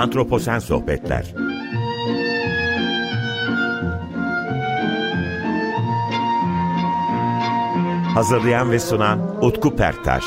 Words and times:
Antroposen 0.00 0.58
Sohbetler 0.58 1.34
Hazırlayan 8.14 8.70
ve 8.70 8.78
sunan 8.78 9.44
Utku 9.44 9.76
Perktaş 9.76 10.24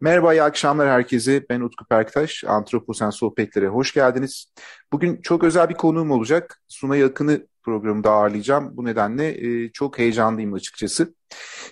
Merhaba, 0.00 0.34
iyi 0.34 0.42
akşamlar 0.42 0.88
herkese. 0.88 1.46
Ben 1.50 1.60
Utku 1.60 1.84
Perktaş. 1.84 2.44
Antroposen 2.44 3.10
Sohbetlere 3.10 3.68
hoş 3.68 3.94
geldiniz. 3.94 4.52
Bugün 4.92 5.20
çok 5.22 5.44
özel 5.44 5.68
bir 5.68 5.74
konuğum 5.74 6.10
olacak. 6.10 6.60
Suna 6.68 6.96
Yakın'ı 6.96 7.46
programda 7.62 8.10
ağırlayacağım. 8.10 8.76
Bu 8.76 8.84
nedenle 8.84 9.28
e, 9.28 9.72
çok 9.72 9.98
heyecanlıyım 9.98 10.52
açıkçası. 10.52 11.14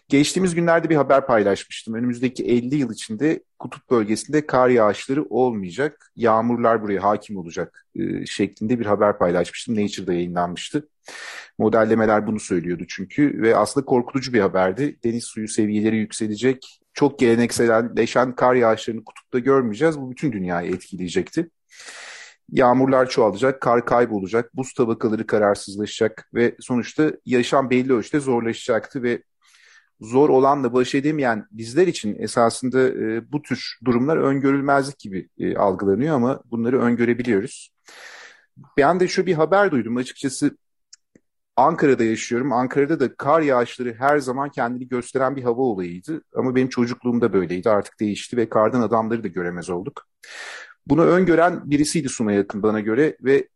Geçtiğimiz 0.08 0.54
günlerde 0.54 0.90
bir 0.90 0.96
haber 0.96 1.26
paylaşmıştım. 1.26 1.94
Önümüzdeki 1.94 2.44
50 2.44 2.74
yıl 2.74 2.92
içinde 2.92 3.42
kutup 3.58 3.90
bölgesinde 3.90 4.46
kar 4.46 4.68
yağışları 4.68 5.24
olmayacak, 5.24 6.10
yağmurlar 6.16 6.82
buraya 6.82 7.02
hakim 7.02 7.36
olacak 7.36 7.86
e, 7.94 8.26
şeklinde 8.26 8.80
bir 8.80 8.86
haber 8.86 9.18
paylaşmıştım. 9.18 9.74
Nature'da 9.74 10.12
yayınlanmıştı. 10.12 10.88
Modellemeler 11.58 12.26
bunu 12.26 12.40
söylüyordu 12.40 12.84
çünkü 12.88 13.42
ve 13.42 13.56
aslında 13.56 13.86
korkutucu 13.86 14.32
bir 14.32 14.40
haberdi. 14.40 14.98
Deniz 15.04 15.24
suyu 15.24 15.48
seviyeleri 15.48 15.96
yükselecek, 15.96 16.80
çok 16.94 17.18
gelenekselleşen 17.18 18.34
kar 18.34 18.54
yağışlarını 18.54 19.04
kutupta 19.04 19.38
görmeyeceğiz. 19.38 20.00
Bu 20.00 20.10
bütün 20.10 20.32
dünyayı 20.32 20.74
etkileyecekti. 20.74 21.50
Yağmurlar 22.52 23.08
çoğalacak, 23.08 23.60
kar 23.60 23.86
kaybolacak, 23.86 24.56
buz 24.56 24.72
tabakaları 24.72 25.26
kararsızlaşacak 25.26 26.28
ve 26.34 26.54
sonuçta 26.60 27.12
yaşam 27.26 27.70
belli 27.70 27.92
ölçüde 27.92 28.20
zorlaşacaktı 28.20 29.02
ve 29.02 29.22
zor 30.00 30.28
olanla 30.28 30.72
baş 30.72 30.94
edemeyen 30.94 31.46
bizler 31.50 31.86
için 31.86 32.16
esasında 32.18 32.88
e, 32.88 33.32
bu 33.32 33.42
tür 33.42 33.78
durumlar 33.84 34.16
öngörülmezlik 34.16 34.98
gibi 34.98 35.28
e, 35.38 35.56
algılanıyor 35.56 36.16
ama 36.16 36.40
bunları 36.50 36.80
öngörebiliyoruz. 36.80 37.70
Ben 38.78 39.00
de 39.00 39.08
şu 39.08 39.26
bir 39.26 39.34
haber 39.34 39.70
duydum 39.70 39.96
açıkçası 39.96 40.56
Ankara'da 41.56 42.04
yaşıyorum. 42.04 42.52
Ankara'da 42.52 43.00
da 43.00 43.14
kar 43.14 43.40
yağışları 43.40 43.94
her 43.98 44.18
zaman 44.18 44.50
kendini 44.50 44.88
gösteren 44.88 45.36
bir 45.36 45.42
hava 45.42 45.62
olayıydı. 45.62 46.22
Ama 46.36 46.54
benim 46.54 46.68
çocukluğumda 46.68 47.32
böyleydi. 47.32 47.70
Artık 47.70 48.00
değişti 48.00 48.36
ve 48.36 48.48
kardan 48.48 48.80
adamları 48.82 49.24
da 49.24 49.28
göremez 49.28 49.70
olduk. 49.70 50.06
Bunu 50.86 51.04
öngören 51.04 51.70
birisiydi 51.70 52.08
Suna 52.08 52.32
yakın 52.32 52.62
bana 52.62 52.80
göre 52.80 53.16
ve 53.20 53.48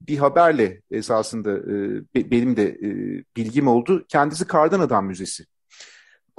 bir 0.00 0.18
haberle 0.18 0.82
esasında 0.90 1.52
e, 1.52 2.30
benim 2.30 2.56
de 2.56 2.64
e, 2.64 2.88
bilgim 3.36 3.68
oldu. 3.68 4.04
Kendisi 4.08 4.46
Kardan 4.46 4.80
Adam 4.80 5.06
Müzesi 5.06 5.46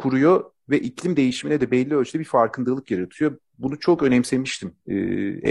kuruyor 0.01 0.43
ve 0.69 0.79
iklim 0.79 1.17
değişimine 1.17 1.61
de 1.61 1.71
belli 1.71 1.95
ölçüde 1.95 2.19
bir 2.19 2.25
farkındalık 2.25 2.91
yaratıyor. 2.91 3.37
Bunu 3.57 3.79
çok 3.79 4.03
önemsemiştim. 4.03 4.75
E, 4.87 4.95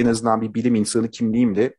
en 0.00 0.06
azından 0.06 0.42
bir 0.42 0.54
bilim 0.54 0.74
insanı 0.74 1.10
kimliğimle 1.10 1.74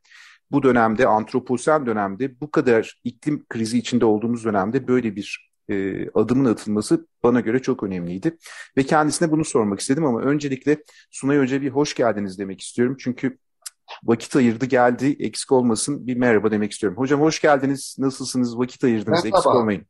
bu 0.50 0.62
dönemde, 0.62 1.06
antroposen 1.06 1.86
dönemde, 1.86 2.40
bu 2.40 2.50
kadar 2.50 3.00
iklim 3.04 3.44
krizi 3.48 3.78
içinde 3.78 4.04
olduğumuz 4.04 4.44
dönemde 4.44 4.88
böyle 4.88 5.16
bir 5.16 5.52
e, 5.70 6.08
adımın 6.10 6.44
atılması 6.44 7.06
bana 7.22 7.40
göre 7.40 7.62
çok 7.62 7.82
önemliydi. 7.82 8.36
Ve 8.76 8.82
kendisine 8.82 9.30
bunu 9.30 9.44
sormak 9.44 9.80
istedim 9.80 10.04
ama 10.04 10.20
öncelikle 10.20 10.84
Sunay 11.10 11.38
Hoca 11.38 11.62
bir 11.62 11.70
hoş 11.70 11.94
geldiniz 11.94 12.38
demek 12.38 12.60
istiyorum. 12.60 12.96
Çünkü 13.00 13.38
vakit 14.04 14.36
ayırdı 14.36 14.66
geldi 14.66 15.16
eksik 15.18 15.52
olmasın 15.52 16.06
bir 16.06 16.16
merhaba 16.16 16.50
demek 16.50 16.72
istiyorum. 16.72 16.98
Hocam 16.98 17.20
hoş 17.20 17.40
geldiniz 17.40 17.96
nasılsınız 17.98 18.58
vakit 18.58 18.84
ayırdınız 18.84 19.24
merhaba. 19.24 19.38
eksik 19.38 19.46
olmayın. 19.46 19.86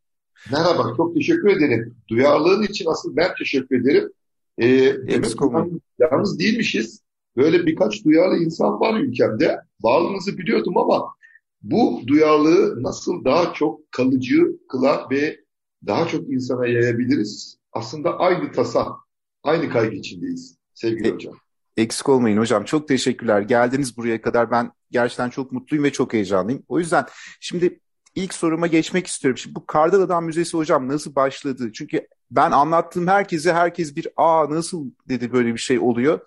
Merhaba 0.51 0.95
çok 0.97 1.15
teşekkür 1.15 1.48
ederim. 1.48 1.97
Duyarlılığın 2.09 2.62
için 2.62 2.87
asıl 2.91 3.17
ben 3.17 3.35
teşekkür 3.39 3.81
ederim. 3.81 4.12
Ee, 4.59 4.95
olmayın. 5.41 5.81
Yalnız 5.98 6.39
değilmişiz. 6.39 7.03
Böyle 7.37 7.67
birkaç 7.67 8.05
duyarlı 8.05 8.37
insan 8.37 8.81
var 8.81 9.01
ülkemde. 9.01 9.61
Varlığınızı 9.81 10.39
biliyordum 10.39 10.79
ama 10.79 11.14
bu 11.63 12.03
duyarlılığı 12.07 12.83
nasıl 12.83 13.25
daha 13.25 13.53
çok 13.53 13.92
kalıcı 13.92 14.36
kılar 14.69 15.11
ve 15.11 15.41
daha 15.86 16.08
çok 16.08 16.30
insana 16.30 16.67
yayabiliriz? 16.67 17.59
Aslında 17.73 18.19
aynı 18.19 18.53
tasa, 18.53 18.97
aynı 19.42 19.70
kaygı 19.70 19.97
içindeyiz 19.97 20.57
sevgili 20.74 21.09
e, 21.09 21.11
hocam. 21.11 21.35
Eksik 21.77 22.09
olmayın 22.09 22.39
hocam. 22.39 22.64
Çok 22.64 22.89
teşekkürler. 22.89 23.41
Geldiniz 23.41 23.97
buraya 23.97 24.23
kadar. 24.23 24.51
Ben 24.51 24.73
gerçekten 24.91 25.30
çok 25.30 25.53
mutluyum 25.53 25.85
ve 25.85 25.92
çok 25.92 26.13
heyecanlıyım. 26.13 26.63
O 26.69 26.79
yüzden 26.79 27.07
şimdi 27.41 27.80
ilk 28.14 28.34
soruma 28.34 28.67
geçmek 28.67 29.06
istiyorum. 29.06 29.39
Şimdi 29.39 29.55
bu 29.55 29.67
Kardan 29.67 30.00
Adam 30.00 30.24
Müzesi 30.24 30.56
hocam 30.56 30.89
nasıl 30.89 31.14
başladı? 31.14 31.73
Çünkü 31.73 32.06
ben 32.30 32.50
anlattığım 32.50 33.06
herkese 33.06 33.52
herkes 33.52 33.96
bir 33.96 34.08
aa 34.17 34.50
nasıl 34.50 34.90
dedi 35.08 35.33
böyle 35.33 35.52
bir 35.52 35.58
şey 35.58 35.78
oluyor. 35.78 36.20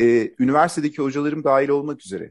Ee, 0.00 0.34
üniversitedeki 0.38 1.02
hocalarım 1.02 1.44
dahil 1.44 1.68
olmak 1.68 2.06
üzere. 2.06 2.30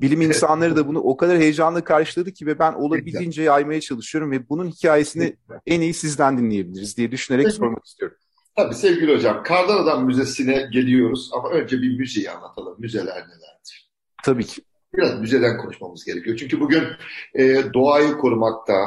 Bilim 0.00 0.20
insanları 0.20 0.76
da 0.76 0.88
bunu 0.88 0.98
o 1.00 1.16
kadar 1.16 1.38
heyecanla 1.38 1.84
karşıladı 1.84 2.32
ki 2.32 2.46
ve 2.46 2.58
ben 2.58 2.72
olabildiğince 2.72 3.42
yaymaya 3.42 3.80
çalışıyorum 3.80 4.30
ve 4.30 4.48
bunun 4.48 4.68
hikayesini 4.68 5.36
en 5.66 5.80
iyi 5.80 5.94
sizden 5.94 6.38
dinleyebiliriz 6.38 6.96
diye 6.96 7.12
düşünerek 7.12 7.52
sormak 7.52 7.86
istiyorum. 7.86 8.16
Tabii 8.56 8.74
sevgili 8.74 9.14
hocam, 9.14 9.42
Kardan 9.42 9.78
Adam 9.82 10.06
Müzesi'ne 10.06 10.68
geliyoruz 10.72 11.30
ama 11.32 11.50
önce 11.50 11.82
bir 11.82 11.98
müzeyi 11.98 12.30
anlatalım. 12.30 12.76
Müzeler 12.78 13.14
nelerdir? 13.14 13.90
Tabii 14.24 14.44
ki. 14.44 14.62
Biraz 14.94 15.20
müzeden 15.20 15.58
konuşmamız 15.58 16.04
gerekiyor. 16.04 16.36
Çünkü 16.36 16.60
bugün 16.60 16.84
e, 17.34 17.62
doğayı 17.74 18.12
korumakta, 18.12 18.86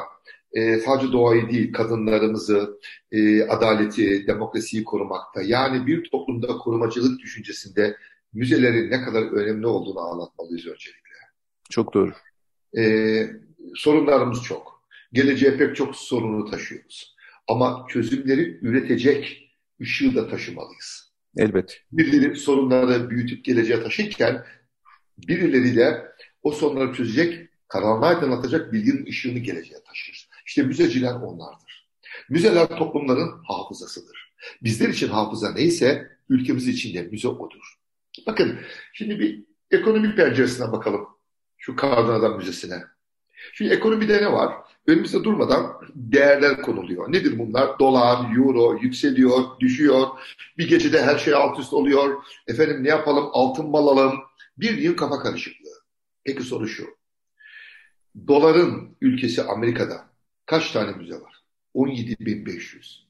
e, 0.51 0.79
sadece 0.79 1.11
doğayı 1.11 1.49
değil, 1.49 1.73
kadınlarımızı, 1.73 2.79
e, 3.11 3.43
adaleti, 3.43 4.27
demokrasiyi 4.27 4.83
korumakta, 4.83 5.41
yani 5.41 5.87
bir 5.87 6.09
toplumda 6.11 6.47
korumacılık 6.47 7.19
düşüncesinde 7.19 7.97
müzelerin 8.33 8.91
ne 8.91 9.01
kadar 9.01 9.21
önemli 9.21 9.67
olduğunu 9.67 9.99
anlatmalıyız 9.99 10.67
öncelikle. 10.67 11.03
Çok 11.69 11.93
doğru. 11.93 12.11
Ee, 12.77 13.29
sorunlarımız 13.75 14.43
çok. 14.43 14.83
Geleceğe 15.13 15.57
pek 15.57 15.75
çok 15.75 15.95
sorunu 15.95 16.51
taşıyoruz. 16.51 17.15
Ama 17.47 17.85
çözümleri 17.89 18.59
üretecek 18.61 19.49
ışığı 19.81 20.15
da 20.15 20.27
taşımalıyız. 20.27 21.13
Elbet. 21.37 21.81
Birileri 21.91 22.35
sorunları 22.35 23.09
büyütüp 23.09 23.45
geleceğe 23.45 23.83
taşırken 23.83 24.45
birileri 25.17 25.75
de 25.75 26.11
o 26.43 26.51
sorunları 26.51 26.93
çözecek, 26.93 27.49
karanlığı 27.67 28.05
aydınlatacak 28.05 28.73
bilginin 28.73 29.05
ışığını 29.05 29.39
geleceğe 29.39 29.83
taşır. 29.87 30.29
İşte 30.45 30.63
müzeciler 30.63 31.13
onlardır. 31.13 31.89
Müzeler 32.29 32.67
toplumların 32.67 33.43
hafızasıdır. 33.47 34.33
Bizler 34.63 34.89
için 34.89 35.07
hafıza 35.07 35.51
neyse 35.51 36.07
ülkemiz 36.29 36.67
için 36.67 36.93
de 36.93 37.01
müze 37.01 37.27
odur. 37.27 37.77
Bakın 38.27 38.59
şimdi 38.93 39.19
bir 39.19 39.43
ekonomi 39.71 40.15
penceresinden 40.15 40.71
bakalım 40.71 41.07
şu 41.57 41.75
Kardan 41.75 42.13
Adam 42.13 42.37
Müzesi'ne. 42.37 42.83
Şimdi 43.53 43.73
ekonomide 43.73 44.21
ne 44.21 44.31
var? 44.31 44.53
Önümüzde 44.87 45.23
durmadan 45.23 45.73
değerler 45.95 46.61
konuluyor. 46.61 47.11
Nedir 47.11 47.39
bunlar? 47.39 47.79
Dolar, 47.79 48.35
euro 48.35 48.77
yükseliyor, 48.81 49.43
düşüyor. 49.59 50.07
Bir 50.57 50.69
gecede 50.69 51.01
her 51.01 51.17
şey 51.17 51.33
alt 51.33 51.59
üst 51.59 51.73
oluyor. 51.73 52.23
Efendim 52.47 52.83
ne 52.83 52.89
yapalım? 52.89 53.29
Altın 53.33 53.69
mal 53.69 53.87
alalım. 53.87 54.19
Bir 54.57 54.77
yıl 54.77 54.97
kafa 54.97 55.19
karışıklığı. 55.19 55.79
Peki 56.23 56.43
soru 56.43 56.67
şu. 56.67 56.87
Doların 58.27 58.97
ülkesi 59.01 59.43
Amerika'da 59.43 60.05
kaç 60.45 60.71
tane 60.71 60.91
müze 60.91 61.15
var? 61.15 61.43
17.500. 61.75 63.03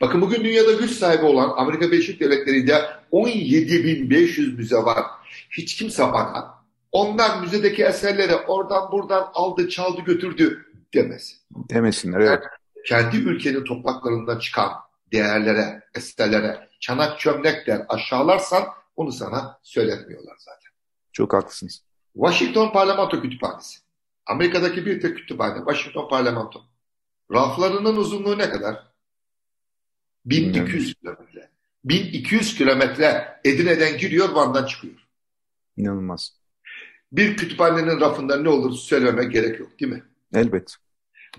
Bakın 0.00 0.20
bugün 0.20 0.44
dünyada 0.44 0.72
güç 0.72 0.90
sahibi 0.90 1.24
olan 1.24 1.52
Amerika 1.56 1.92
Birleşik 1.92 2.20
Devletleri'nde 2.20 2.86
17.500 3.12 4.56
müze 4.56 4.76
var. 4.76 5.04
Hiç 5.50 5.76
kimse 5.76 6.02
bana 6.02 6.58
onlar 6.92 7.40
müzedeki 7.40 7.84
eserleri 7.84 8.34
oradan 8.34 8.92
buradan 8.92 9.30
aldı 9.34 9.68
çaldı 9.68 10.00
götürdü 10.00 10.66
demez. 10.94 11.40
Demesinler 11.50 12.20
evet. 12.20 12.42
kendi 12.86 13.16
ülkenin 13.16 13.64
topraklarından 13.64 14.38
çıkan 14.38 14.72
değerlere, 15.12 15.82
eserlere, 15.94 16.68
çanak 16.80 17.20
çömlekler 17.20 17.82
aşağılarsan 17.88 18.64
onu 18.96 19.12
sana 19.12 19.58
söyletmiyorlar 19.62 20.36
zaten. 20.38 20.67
Çok 21.18 21.32
haklısınız. 21.32 21.82
Washington 22.14 22.72
Parlamento 22.72 23.22
Kütüphanesi. 23.22 23.78
Amerika'daki 24.26 24.86
bir 24.86 25.00
tek 25.00 25.16
kütüphane. 25.16 25.58
Washington 25.58 26.08
Parlamento. 26.08 26.64
Raflarının 27.32 27.96
uzunluğu 27.96 28.38
ne 28.38 28.50
kadar? 28.50 28.92
1200 30.24 30.94
kilometre. 30.94 31.50
1200 31.84 32.54
kilometre 32.54 33.40
Edirne'den 33.44 33.98
giriyor, 33.98 34.28
Van'dan 34.28 34.66
çıkıyor. 34.66 34.94
İnanılmaz. 35.76 36.32
Bir 37.12 37.36
kütüphanenin 37.36 38.00
rafında 38.00 38.36
ne 38.36 38.48
olur 38.48 38.72
söylememe 38.72 39.24
gerek 39.24 39.60
yok 39.60 39.80
değil 39.80 39.92
mi? 39.92 40.02
Elbet. 40.34 40.76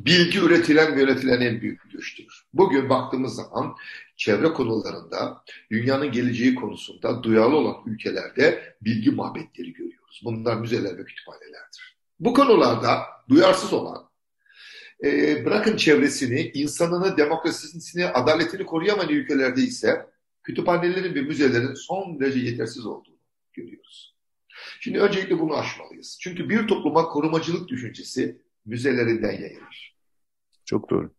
Bilgi 0.05 0.39
üretilen 0.39 0.95
ve 0.95 1.01
yönetilen 1.01 1.41
en 1.41 1.61
büyük 1.61 1.91
güçtür. 1.91 2.45
Bugün 2.53 2.89
baktığımız 2.89 3.35
zaman 3.35 3.75
çevre 4.17 4.53
konularında 4.53 5.43
dünyanın 5.71 6.11
geleceği 6.11 6.55
konusunda 6.55 7.23
duyarlı 7.23 7.55
olan 7.55 7.75
ülkelerde 7.85 8.75
bilgi 8.81 9.11
mabetleri 9.11 9.73
görüyoruz. 9.73 10.21
Bunlar 10.23 10.55
müzeler 10.55 10.97
ve 10.97 11.03
kütüphanelerdir. 11.03 11.97
Bu 12.19 12.33
konularda 12.33 12.99
duyarsız 13.29 13.73
olan 13.73 14.09
e, 15.03 15.45
bırakın 15.45 15.77
çevresini, 15.77 16.51
insanını, 16.53 17.17
demokrasisini, 17.17 18.05
adaletini 18.05 18.65
koruyamayan 18.65 19.09
ülkelerde 19.09 19.61
ise 19.61 20.05
kütüphanelerin 20.43 21.15
ve 21.15 21.21
müzelerin 21.21 21.73
son 21.73 22.19
derece 22.19 22.39
yetersiz 22.39 22.85
olduğunu 22.85 23.19
görüyoruz. 23.53 24.15
Şimdi 24.79 24.99
öncelikle 24.99 25.39
bunu 25.39 25.57
aşmalıyız. 25.57 26.17
Çünkü 26.21 26.49
bir 26.49 26.67
topluma 26.67 27.03
korumacılık 27.03 27.67
düşüncesi 27.67 28.41
müzelerinden 28.65 29.31
yayılır. 29.31 29.88
Çok 30.69 30.89
doğru. 30.89 31.11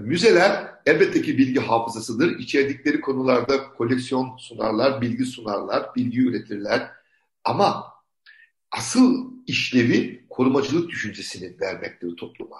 Müzeler 0.00 0.74
elbette 0.86 1.22
ki 1.22 1.38
bilgi 1.38 1.60
hafızasıdır. 1.60 2.38
İçerdikleri 2.38 3.00
konularda 3.00 3.68
koleksiyon 3.68 4.36
sunarlar, 4.36 5.00
bilgi 5.00 5.24
sunarlar, 5.24 5.94
bilgi 5.96 6.20
üretirler. 6.20 6.90
Ama 7.44 7.84
asıl 8.70 9.30
işlevi 9.46 10.26
korumacılık 10.30 10.90
düşüncesini 10.90 11.60
vermektir 11.60 12.16
topluma. 12.16 12.56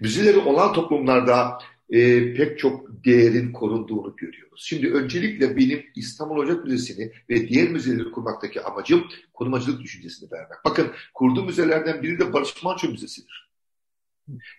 Müzeleri 0.00 0.38
olan 0.38 0.72
toplumlarda 0.72 1.58
e, 1.90 2.34
pek 2.34 2.58
çok 2.58 3.04
değerin 3.04 3.52
korunduğunu 3.52 4.16
görüyoruz. 4.16 4.64
Şimdi 4.66 4.92
öncelikle 4.92 5.56
benim 5.56 5.86
İstanbul 5.94 6.36
Ocak 6.36 6.64
Müzesi'ni 6.64 7.12
ve 7.30 7.48
diğer 7.48 7.68
müzeleri 7.68 8.10
kurmaktaki 8.10 8.62
amacım 8.62 9.08
korumacılık 9.32 9.82
düşüncesini 9.82 10.32
vermek. 10.32 10.58
Bakın 10.64 10.90
kurduğum 11.14 11.46
müzelerden 11.46 12.02
biri 12.02 12.18
de 12.18 12.32
Barış 12.32 12.62
Manço 12.64 12.88
Müzesi'dir. 12.88 13.47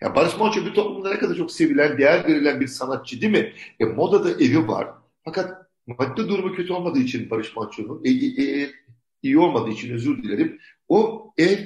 Yani 0.00 0.16
Barış 0.16 0.38
Manço 0.38 0.66
bir 0.66 0.74
toplumda 0.74 1.10
ne 1.10 1.18
kadar 1.18 1.34
çok 1.34 1.52
sevilen, 1.52 1.98
değer 1.98 2.24
verilen 2.28 2.60
bir 2.60 2.66
sanatçı 2.66 3.20
değil 3.20 3.32
mi? 3.32 3.52
E, 3.80 3.84
modada 3.84 4.30
evi 4.30 4.68
var. 4.68 4.88
Fakat 5.24 5.66
maddi 5.86 6.28
durumu 6.28 6.54
kötü 6.54 6.72
olmadığı 6.72 6.98
için 6.98 7.30
Barış 7.30 7.56
Manço'nun, 7.56 8.04
e, 8.04 8.10
e, 8.10 8.62
e, 8.62 8.70
iyi 9.22 9.38
olmadığı 9.38 9.70
için 9.70 9.94
özür 9.94 10.22
dilerim. 10.22 10.58
O 10.88 11.32
ev 11.38 11.58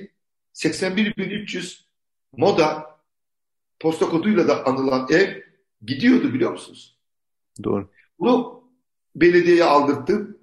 81.300 0.54 1.80
moda 2.36 2.94
posta 3.80 4.08
koduyla 4.08 4.48
da 4.48 4.66
anılan 4.66 5.06
ev 5.10 5.42
gidiyordu 5.82 6.34
biliyor 6.34 6.52
musunuz? 6.52 6.98
Doğru. 7.64 7.88
Bunu 8.18 8.64
belediyeye 9.16 9.64
aldırttım. 9.64 10.38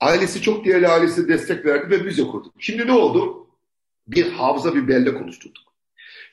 Ailesi 0.00 0.42
çok 0.42 0.64
değerli 0.64 0.88
ailesi 0.88 1.28
destek 1.28 1.64
verdi 1.64 1.90
ve 1.90 2.02
müze 2.02 2.22
kurduk. 2.22 2.54
Şimdi 2.58 2.86
ne 2.86 2.92
oldu? 2.92 3.46
Bir 4.08 4.32
hafıza 4.32 4.74
bir 4.74 4.88
belde 4.88 5.14
konuşturduk. 5.14 5.65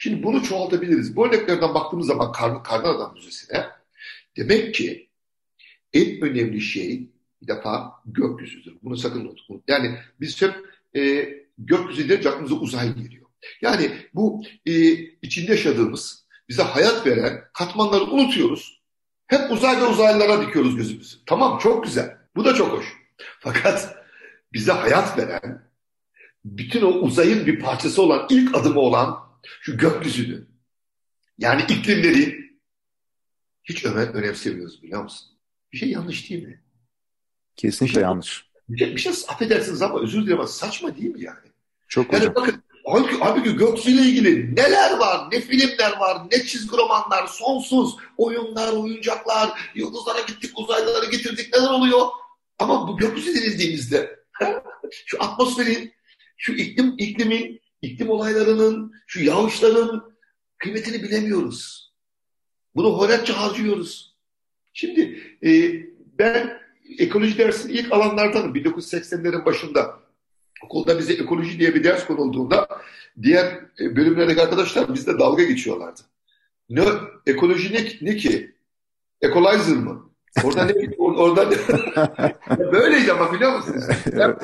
Şimdi 0.04 0.24
bunu 0.24 0.44
çoğaltabiliriz. 0.44 1.16
Bu 1.16 1.28
örneklerden 1.28 1.74
baktığımız 1.74 2.08
zaman 2.08 2.32
Kar 2.32 2.64
Karnı 2.64 3.14
Müzesi'ne 3.14 3.66
demek 4.38 4.76
ki 4.76 5.10
en 5.94 6.22
önemli 6.22 6.62
şey 6.62 7.10
bir 7.42 7.48
defa 7.48 7.92
gökyüzüdür. 8.06 8.78
Bunu 8.84 8.98
sakın 8.98 9.20
unutmayın. 9.20 9.64
Yani 9.68 9.96
biz 10.20 10.42
hep 10.42 10.54
e, 10.96 11.30
gökyüzü 11.58 12.10
deyince 12.10 12.30
aklımıza 12.30 12.56
uzay 12.56 12.96
geliyor. 12.96 13.26
Yani 13.62 13.92
bu 14.14 14.44
e, 14.66 14.74
içinde 15.22 15.52
yaşadığımız, 15.52 16.26
bize 16.50 16.64
hayat 16.64 17.08
veren 17.08 17.42
katmanları 17.54 18.04
unutuyoruz. 18.04 18.82
Hep 19.28 19.52
uzay 19.52 19.82
ve 19.82 19.86
uzaylılara 19.86 20.48
dikiyoruz 20.48 20.76
gözümüzü. 20.76 21.18
Tamam 21.26 21.60
çok 21.60 21.84
güzel. 21.84 22.18
Bu 22.36 22.46
da 22.46 22.54
çok 22.54 22.78
hoş. 22.78 22.94
Fakat 23.40 23.96
bize 24.54 24.72
hayat 24.72 25.18
veren, 25.18 25.70
bütün 26.46 26.82
o 26.82 26.90
uzayın 26.90 27.46
bir 27.46 27.60
parçası 27.60 28.02
olan, 28.02 28.28
ilk 28.30 28.56
adımı 28.56 28.80
olan 28.80 29.33
şu 29.62 29.78
gökyüzünü, 29.78 30.48
yani 31.38 31.62
iklimleri 31.62 32.44
hiç 33.64 33.86
önem, 33.86 34.14
önemsemiyoruz 34.14 34.84
biliyor 34.84 35.04
musun? 35.04 35.28
Bir 35.74 35.78
şey 35.78 35.90
yanlış 35.90 36.30
değil 36.30 36.44
mi? 36.44 36.64
Kesinlikle 37.56 37.86
bir 37.86 37.94
şey, 37.94 38.04
yanlış. 38.04 38.46
Bir 38.70 38.78
şey, 38.78 38.96
bir 38.96 39.02
şey 39.02 39.14
affedersiniz 39.28 39.82
ama 39.82 40.00
özür 40.00 40.22
dilerim 40.22 40.40
ama 40.40 40.48
saçma 40.48 40.98
değil 40.98 41.16
mi 41.16 41.24
yani? 41.24 41.50
Çok 41.88 42.14
yani 42.14 42.22
hocam. 42.22 42.36
bakın 42.36 42.64
halbuki, 42.86 43.16
halbuki 43.20 43.56
gökyüzüyle 43.56 44.02
ilgili 44.02 44.56
neler 44.56 44.98
var, 44.98 45.32
ne 45.32 45.42
filmler 45.42 45.98
var, 46.00 46.18
ne 46.32 46.44
çizgi 46.44 46.78
romanlar, 46.78 47.28
sonsuz 47.28 47.96
oyunlar, 48.18 48.74
oyuncaklar, 48.74 49.72
yıldızlara 49.76 50.20
gittik, 50.20 50.60
uzaylılara 50.60 51.06
getirdik, 51.06 51.54
neler 51.54 51.70
oluyor? 51.70 52.08
Ama 52.60 52.88
bu 52.88 52.98
gökyüzü 52.98 53.36
denizdiğimizde 53.36 54.20
şu 55.06 55.24
atmosferin, 55.24 55.94
şu 56.38 56.54
iklim 56.54 56.96
iklimin, 56.98 57.62
iklim 57.84 58.10
olaylarının, 58.10 58.94
şu 59.08 59.24
yağışların 59.24 60.14
kıymetini 60.58 61.04
bilemiyoruz. 61.04 61.92
Bunu 62.76 62.98
horetçe 62.98 63.34
harcıyoruz. 63.34 64.16
Şimdi 64.74 65.20
e, 65.44 65.50
ben 66.20 66.60
ekoloji 67.00 67.38
dersini 67.38 67.72
ilk 67.72 67.92
alanlardanım 67.92 68.56
1980'lerin 68.56 69.46
başında. 69.46 70.00
Okulda 70.66 71.00
bize 71.00 71.14
ekoloji 71.14 71.60
diye 71.60 71.76
bir 71.76 71.84
ders 71.84 72.06
konulduğunda 72.06 72.68
diğer 73.22 73.62
bölümlerdeki 73.80 74.42
arkadaşlar 74.42 74.94
bizde 74.94 75.20
dalga 75.20 75.44
geçiyorlardı. 75.44 76.02
Ne 76.70 76.86
ekoloji 77.26 77.74
ne, 77.74 78.12
ne 78.12 78.18
ki? 78.18 78.56
Equalizer 79.22 79.76
mı? 79.78 80.10
Orada 80.44 80.66
ne? 80.66 80.74
Orada 80.98 81.50
ne? 81.50 81.58
Böyleydi 82.72 83.14
ama 83.14 83.34
biliyor 83.34 83.58
musunuz? 83.58 83.84
Ben 84.06 84.38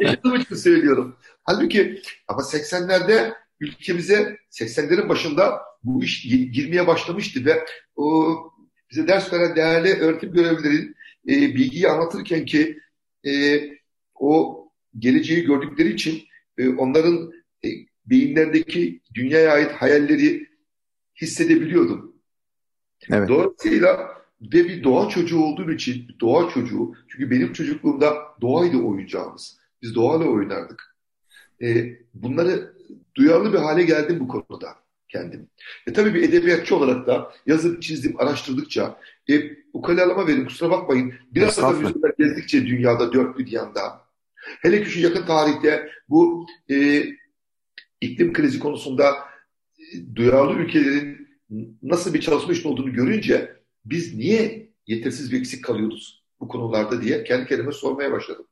yaşadığım 0.00 0.36
için 0.36 0.56
söylüyorum. 0.56 1.16
Halbuki 1.48 2.02
ama 2.28 2.40
80'lerde 2.40 3.34
ülkemize 3.60 4.38
80'lerin 4.50 5.08
başında 5.08 5.60
bu 5.84 6.04
iş 6.04 6.22
girmeye 6.52 6.86
başlamıştı 6.86 7.44
ve 7.44 7.64
o 7.96 8.36
bize 8.90 9.08
ders 9.08 9.32
veren 9.32 9.56
değerli 9.56 9.94
öğretim 9.94 10.32
görevlilerin 10.32 10.96
e, 11.28 11.32
bilgiyi 11.32 11.88
anlatırken 11.88 12.44
ki 12.44 12.78
e, 13.26 13.60
o 14.14 14.64
geleceği 14.98 15.44
gördükleri 15.44 15.92
için 15.92 16.22
e, 16.58 16.68
onların 16.68 17.32
e, 17.64 17.68
beyinlerdeki 18.06 19.00
dünyaya 19.14 19.52
ait 19.52 19.72
hayalleri 19.72 20.48
hissedebiliyordum. 21.20 22.16
Evet. 23.10 23.28
Dolayısıyla 23.28 24.08
ve 24.40 24.64
bir 24.64 24.84
doğa 24.84 25.08
çocuğu 25.08 25.40
olduğum 25.40 25.70
için 25.72 26.08
doğa 26.20 26.50
çocuğu 26.50 26.94
çünkü 27.08 27.30
benim 27.30 27.52
çocukluğumda 27.52 28.16
doğaydı 28.40 28.76
oyuncağımız. 28.76 29.58
Biz 29.82 29.94
doğayla 29.94 30.26
oynardık. 30.26 30.87
E, 31.62 31.98
bunları 32.14 32.74
duyarlı 33.14 33.52
bir 33.52 33.58
hale 33.58 33.82
geldim 33.82 34.20
bu 34.20 34.28
konuda 34.28 34.76
kendim. 35.08 35.48
E, 35.86 35.92
tabii 35.92 36.14
bir 36.14 36.22
edebiyatçı 36.22 36.76
olarak 36.76 37.06
da 37.06 37.32
yazıp 37.46 37.82
çizdim, 37.82 38.20
araştırdıkça 38.20 39.00
e, 39.30 39.42
ukalalama 39.72 40.26
verin 40.26 40.44
kusura 40.44 40.70
bakmayın. 40.70 41.14
Biraz 41.30 41.62
da 41.62 41.70
müzeler 41.70 42.12
gezdikçe 42.18 42.66
dünyada 42.66 43.12
dört 43.12 43.38
bir 43.38 43.46
yanda 43.46 44.08
hele 44.38 44.82
ki 44.82 44.90
şu 44.90 45.00
yakın 45.00 45.26
tarihte 45.26 45.90
bu 46.08 46.46
e, 46.70 47.04
iklim 48.00 48.32
krizi 48.32 48.58
konusunda 48.58 49.14
e, 49.78 50.16
duyarlı 50.16 50.58
ülkelerin 50.58 51.28
nasıl 51.82 52.14
bir 52.14 52.20
çalışma 52.20 52.52
için 52.52 52.68
olduğunu 52.68 52.92
görünce 52.92 53.56
biz 53.84 54.14
niye 54.14 54.72
yetersiz 54.86 55.32
ve 55.32 55.36
eksik 55.36 55.64
kalıyoruz 55.64 56.24
bu 56.40 56.48
konularda 56.48 57.02
diye 57.02 57.24
kendi 57.24 57.48
kendime 57.48 57.72
sormaya 57.72 58.12
başladım. 58.12 58.46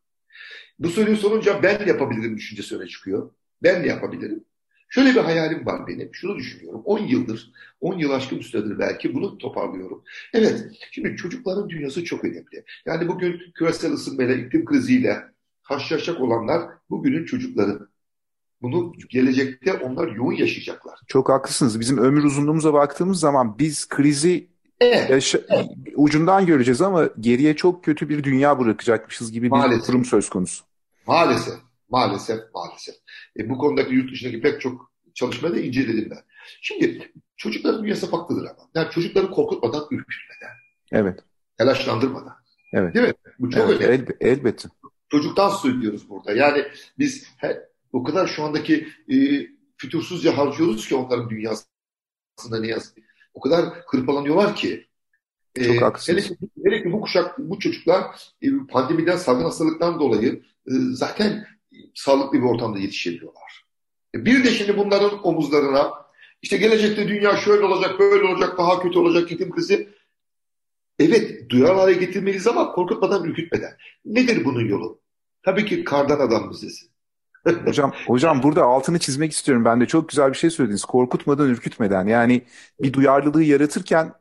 Bu 0.78 0.88
soruyu 0.88 1.16
sorunca 1.16 1.62
ben 1.62 1.86
yapabilirim 1.86 2.36
düşüncesi 2.36 2.76
öne 2.76 2.86
çıkıyor. 2.86 3.30
Ben 3.62 3.84
de 3.84 3.88
yapabilirim. 3.88 4.44
Şöyle 4.88 5.14
bir 5.14 5.20
hayalim 5.20 5.66
var 5.66 5.86
benim. 5.86 6.08
Şunu 6.12 6.36
düşünüyorum. 6.36 6.82
10 6.84 6.98
yıldır, 6.98 7.52
10 7.80 7.98
yıl 7.98 8.10
aşkın 8.10 8.40
süredir 8.40 8.78
belki 8.78 9.14
bunu 9.14 9.38
toparlıyorum. 9.38 10.04
Evet, 10.32 10.64
şimdi 10.90 11.16
çocukların 11.16 11.68
dünyası 11.68 12.04
çok 12.04 12.24
önemli. 12.24 12.64
Yani 12.86 13.08
bugün 13.08 13.40
küresel 13.54 13.92
ısınmayla, 13.92 14.34
iklim 14.34 14.64
kriziyle 14.64 15.22
karşılaşacak 15.68 16.20
olanlar 16.20 16.62
bugünün 16.90 17.24
çocukları. 17.24 17.88
Bunu 18.62 18.92
gelecekte 19.08 19.72
onlar 19.72 20.08
yoğun 20.08 20.32
yaşayacaklar. 20.32 20.98
Çok 21.06 21.28
haklısınız. 21.28 21.80
Bizim 21.80 21.98
ömür 21.98 22.24
uzunluğumuza 22.24 22.72
baktığımız 22.72 23.20
zaman 23.20 23.58
biz 23.58 23.88
krizi 23.88 24.48
Evet. 24.80 25.10
yaşa- 25.10 25.40
ucundan 25.94 26.46
göreceğiz 26.46 26.82
ama 26.82 27.10
geriye 27.20 27.56
çok 27.56 27.84
kötü 27.84 28.08
bir 28.08 28.24
dünya 28.24 28.58
bırakacakmışız 28.58 29.32
gibi 29.32 29.46
bir 29.46 29.50
Maalesef. 29.50 29.88
durum 29.88 30.04
söz 30.04 30.28
konusu. 30.30 30.64
Maalesef, 31.06 31.54
maalesef, 31.90 32.38
maalesef. 32.54 32.94
E, 33.38 33.48
bu 33.50 33.58
konudaki 33.58 33.94
yurt 33.94 34.12
dışındaki 34.12 34.40
pek 34.40 34.60
çok 34.60 34.92
çalışmayı 35.14 35.54
da 35.54 35.60
inceledim 35.60 36.08
ben. 36.10 36.18
Şimdi 36.60 37.12
çocukların 37.36 37.84
dünyası 37.84 38.10
farklıdır 38.10 38.42
ama. 38.44 38.68
Yani 38.74 38.90
çocukları 38.90 39.30
korkutmadan, 39.30 39.80
ürkütmeden, 39.90 40.54
Evet. 40.92 41.20
telaşlandırmadan. 41.58 42.34
Evet. 42.72 42.94
Değil 42.94 43.06
mi? 43.08 43.14
Bu 43.38 43.50
çok 43.50 43.70
Evet, 43.70 43.80
önemli. 43.80 43.94
elbe- 44.04 44.16
elbette. 44.20 44.68
Çocuktan 45.10 45.48
söylüyoruz 45.50 46.08
burada. 46.08 46.32
Yani 46.32 46.64
biz 46.98 47.26
he, 47.36 47.60
o 47.92 48.02
kadar 48.02 48.26
şu 48.26 48.42
andaki 48.44 48.88
e, 49.12 49.16
fütursuzca 49.76 50.36
harcıyoruz 50.38 50.88
ki 50.88 50.94
onların 50.94 51.30
dünyasında 51.30 52.60
ne 52.60 52.66
yazık. 52.66 52.98
O 53.36 53.40
kadar 53.40 53.64
hırpalanıyorlar 53.86 54.56
ki. 54.56 54.86
E, 55.56 55.64
Çok 55.64 55.82
haklısınız. 55.82 56.24
Hele, 56.24 56.28
ki- 56.36 56.48
hele 56.64 56.82
ki 56.82 56.92
bu 56.92 57.00
kuşak, 57.00 57.38
bu 57.38 57.58
çocuklar 57.58 58.04
e, 58.42 58.48
pandemiden, 58.70 59.16
salgın 59.16 59.44
hastalıktan 59.44 60.00
dolayı 60.00 60.42
e, 60.66 60.72
zaten 60.92 61.46
sağlıklı 61.94 62.38
bir 62.38 62.44
ortamda 62.44 62.78
yetişemiyorlar. 62.78 63.64
E, 64.14 64.24
bir 64.24 64.44
de 64.44 64.50
şimdi 64.50 64.78
bunların 64.78 65.26
omuzlarına 65.26 65.90
işte 66.42 66.56
gelecekte 66.56 67.08
dünya 67.08 67.36
şöyle 67.36 67.64
olacak, 67.64 67.98
böyle 68.00 68.24
olacak, 68.24 68.58
daha 68.58 68.82
kötü 68.82 68.98
olacak, 68.98 69.32
iklim 69.32 69.50
krizi. 69.50 69.88
Evet, 70.98 71.50
duyarlı 71.50 71.80
hale 71.80 71.92
getirmeliyiz 71.92 72.46
ama 72.46 72.72
korkutmadan, 72.72 73.24
ürkütmeden. 73.24 73.76
Nedir 74.04 74.44
bunun 74.44 74.68
yolu? 74.68 75.00
Tabii 75.42 75.66
ki 75.66 75.84
kardan 75.84 76.20
adam 76.20 76.48
müzesi. 76.48 76.86
Hocam, 77.64 77.92
hocam 78.06 78.42
burada 78.42 78.64
altını 78.64 78.98
çizmek 78.98 79.32
istiyorum. 79.32 79.64
Ben 79.64 79.80
de 79.80 79.86
çok 79.86 80.08
güzel 80.08 80.32
bir 80.32 80.36
şey 80.36 80.50
söylediniz. 80.50 80.84
Korkutmadan, 80.84 81.48
ürkütmeden. 81.48 82.06
Yani 82.06 82.42
bir 82.82 82.92
duyarlılığı 82.92 83.42
yaratırken 83.42 84.12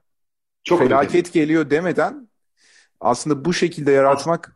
Çok 0.63 0.82
önemli. 0.82 0.89
felaket 0.89 1.34
geliyor 1.34 1.70
demeden 1.70 2.27
aslında 3.00 3.46
bu 3.46 3.53
şekilde 3.53 3.91
yaratmak 3.91 4.55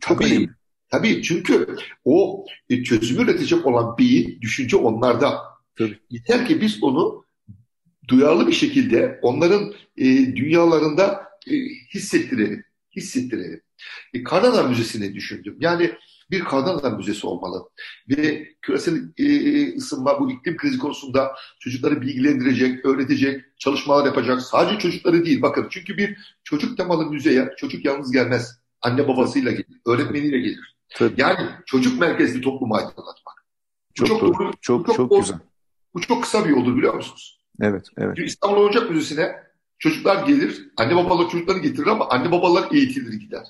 çok 0.00 0.18
tabii, 0.18 0.30
önemli. 0.30 0.50
Tabii 0.90 1.22
çünkü 1.22 1.76
o 2.04 2.46
e, 2.70 2.82
çözümü 2.82 3.22
üretecek 3.22 3.66
olan 3.66 3.98
beyin, 3.98 4.40
düşünce 4.40 4.76
onlarda. 4.76 5.38
Tabii. 5.78 5.98
Yeter 6.10 6.46
ki 6.46 6.60
biz 6.60 6.82
onu 6.82 7.24
duyarlı 8.08 8.46
bir 8.46 8.52
şekilde 8.52 9.18
onların 9.22 9.72
e, 9.96 10.04
dünyalarında 10.36 11.24
e, 11.50 11.54
hissettirelim. 11.94 12.64
Hissettirelim. 12.96 13.60
E, 14.14 14.22
Karnadar 14.22 14.68
Müzesi'ni 14.68 15.14
düşündüm. 15.14 15.56
Yani 15.60 15.94
bir 16.30 16.44
Karnadar 16.44 16.92
Müzesi 16.92 17.26
olmalı. 17.26 17.68
Ve 18.08 18.48
küresel 18.62 19.12
e, 19.18 19.76
ısınma, 19.76 20.20
bu 20.20 20.30
iklim 20.30 20.56
krizi 20.56 20.78
konusunda 20.78 21.34
çocukları 21.60 22.00
bilgilendirecek, 22.00 22.86
öğretecek, 22.86 23.44
çalışmalar 23.58 24.06
yapacak. 24.06 24.42
Sadece 24.42 24.78
çocukları 24.78 25.24
değil 25.24 25.42
bakın. 25.42 25.66
Çünkü 25.70 25.96
bir 25.96 26.36
çocuk 26.44 26.76
temalı 26.76 27.06
müzeye 27.06 27.54
çocuk 27.56 27.84
yalnız 27.84 28.12
gelmez. 28.12 28.60
Anne 28.82 29.08
babasıyla 29.08 29.50
gelir, 29.50 29.80
öğretmeniyle 29.86 30.38
gelir. 30.38 30.76
Tabii. 30.88 31.14
Yani 31.16 31.50
çocuk 31.66 32.00
merkezli 32.00 32.40
toplumu 32.40 32.74
aydınlatmak. 32.74 33.44
Bu 34.00 34.04
Çok, 34.04 34.20
doğru. 34.20 34.50
Çok, 34.60 34.86
çok, 34.86 35.10
doğru. 35.10 35.20
güzel. 35.20 35.38
Bu 35.94 36.00
çok 36.00 36.22
kısa 36.22 36.44
bir 36.44 36.50
yoldur 36.50 36.76
biliyor 36.76 36.94
musunuz? 36.94 37.40
Evet, 37.60 37.86
evet. 37.98 38.18
İstanbul 38.18 38.56
Oyuncak 38.56 38.90
Müzesi'ne 38.90 39.45
çocuklar 39.78 40.26
gelir, 40.26 40.68
anne 40.76 40.96
babalar 40.96 41.30
çocuklarını 41.30 41.62
getirir 41.62 41.86
ama 41.86 42.08
anne 42.08 42.32
babalar 42.32 42.68
eğitilir 42.72 43.12
gider. 43.12 43.46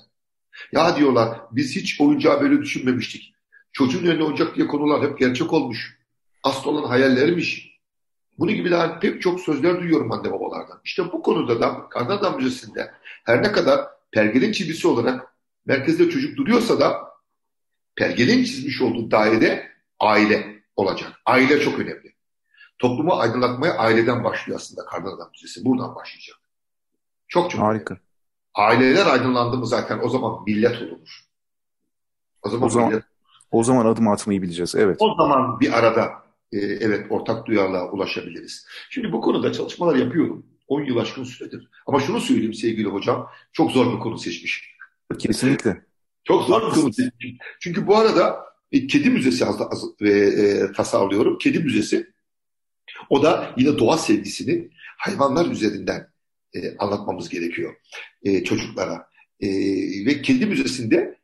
Ya 0.71 0.95
diyorlar 0.95 1.41
biz 1.51 1.75
hiç 1.75 2.01
oyuncağı 2.01 2.41
böyle 2.41 2.61
düşünmemiştik. 2.61 3.33
Çocuğun 3.71 4.05
önüne 4.05 4.23
oyuncak 4.23 4.55
diye 4.55 4.67
konular 4.67 5.09
hep 5.09 5.19
gerçek 5.19 5.53
olmuş. 5.53 5.97
Asıl 6.43 6.69
olan 6.69 6.87
hayallermiş. 6.87 7.77
Bunu 8.39 8.51
gibi 8.51 8.71
daha 8.71 8.99
pek 8.99 9.21
çok 9.21 9.39
sözler 9.39 9.79
duyuyorum 9.79 10.11
anne 10.11 10.31
babalardan. 10.31 10.81
İşte 10.83 11.03
bu 11.11 11.21
konuda 11.21 11.61
da 11.61 11.89
Karnadağ 11.89 12.31
Müzesi'nde 12.31 12.91
her 13.23 13.43
ne 13.43 13.51
kadar 13.51 13.87
pergelin 14.11 14.51
çizgisi 14.51 14.87
olarak 14.87 15.33
merkezde 15.65 16.09
çocuk 16.09 16.37
duruyorsa 16.37 16.79
da 16.79 17.07
pergelin 17.95 18.43
çizmiş 18.43 18.81
olduğu 18.81 19.11
daire 19.11 19.71
aile 19.99 20.63
olacak. 20.75 21.21
Aile 21.25 21.61
çok 21.61 21.79
önemli. 21.79 22.16
Toplumu 22.79 23.13
aydınlatmaya 23.13 23.73
aileden 23.77 24.23
başlıyor 24.23 24.59
aslında 24.59 24.85
Karnadağ 24.85 25.29
Müzesi. 25.31 25.65
Buradan 25.65 25.95
başlayacak. 25.95 26.37
Çok 27.27 27.51
çok 27.51 27.61
Harika. 27.61 27.93
önemli. 27.93 28.03
Aileler 28.53 29.05
aydınlandı 29.05 29.57
mı 29.57 29.67
zaten 29.67 29.99
o 30.03 30.09
zaman 30.09 30.43
millet 30.45 30.81
olur. 30.81 31.21
O 32.43 32.49
zaman, 32.49 32.65
O 32.65 32.69
zaman- 32.69 32.89
millet, 32.89 33.03
O 33.51 33.63
zaman 33.63 33.85
adım 33.85 34.07
atmayı 34.07 34.41
bileceğiz. 34.41 34.75
Evet. 34.75 34.97
o 34.99 35.15
zaman 35.15 35.59
bir 35.59 35.77
arada 35.79 36.11
e, 36.51 36.57
evet 36.57 37.05
ortak 37.09 37.45
duyarlılığa 37.45 37.91
ulaşabiliriz. 37.91 38.67
Şimdi 38.89 39.11
bu 39.11 39.21
konuda 39.21 39.53
çalışmalar 39.53 39.95
yapıyorum. 39.95 40.45
10 40.67 40.81
yıl 40.83 40.97
aşkın 40.97 41.23
süredir. 41.23 41.69
Ama 41.87 41.99
şunu 41.99 42.19
söyleyeyim 42.19 42.53
sevgili 42.53 42.87
hocam. 42.87 43.29
Çok 43.53 43.71
zor 43.71 43.93
bir 43.93 43.99
konu 43.99 44.17
seçmişim. 44.17 44.67
Kesinlikle. 45.19 45.85
Çok 46.23 46.43
zor 46.43 46.61
bir 46.69 46.75
konu 46.81 46.93
seçmişim. 46.93 47.37
Çünkü 47.59 47.87
bu 47.87 47.97
arada 47.97 48.45
e, 48.71 48.87
kedi 48.87 49.09
müzesi 49.09 49.45
az, 49.45 49.61
az, 49.61 49.83
ve 50.01 50.11
e, 50.19 50.71
tasarlıyorum. 50.71 51.37
Kedi 51.37 51.59
müzesi. 51.59 52.11
O 53.09 53.23
da 53.23 53.53
yine 53.57 53.77
doğa 53.77 53.97
sevgisini 53.97 54.69
hayvanlar 54.97 55.45
üzerinden 55.45 56.07
e, 56.53 56.77
anlatmamız 56.77 57.29
gerekiyor 57.29 57.75
e, 58.23 58.43
çocuklara. 58.43 59.09
E, 59.39 59.47
ve 60.05 60.21
kedi 60.21 60.45
müzesinde 60.45 61.17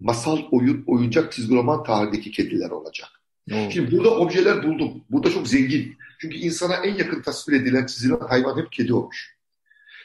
masal 0.00 0.38
oyun, 0.50 0.84
oyuncak 0.86 1.32
çizgi 1.32 1.54
roman 1.54 1.84
tarihindeki 1.84 2.30
kediler 2.30 2.70
olacak. 2.70 3.08
Oo. 3.52 3.70
Şimdi 3.70 3.96
burada 3.96 4.10
objeler 4.10 4.62
buldum. 4.62 5.04
Burada 5.10 5.30
çok 5.30 5.48
zengin. 5.48 5.96
Çünkü 6.20 6.36
insana 6.36 6.74
en 6.74 6.94
yakın 6.94 7.22
tasvir 7.22 7.60
edilen, 7.60 7.86
çizilen 7.86 8.20
hayvan 8.28 8.58
hep 8.58 8.72
kedi 8.72 8.94
olmuş. 8.94 9.36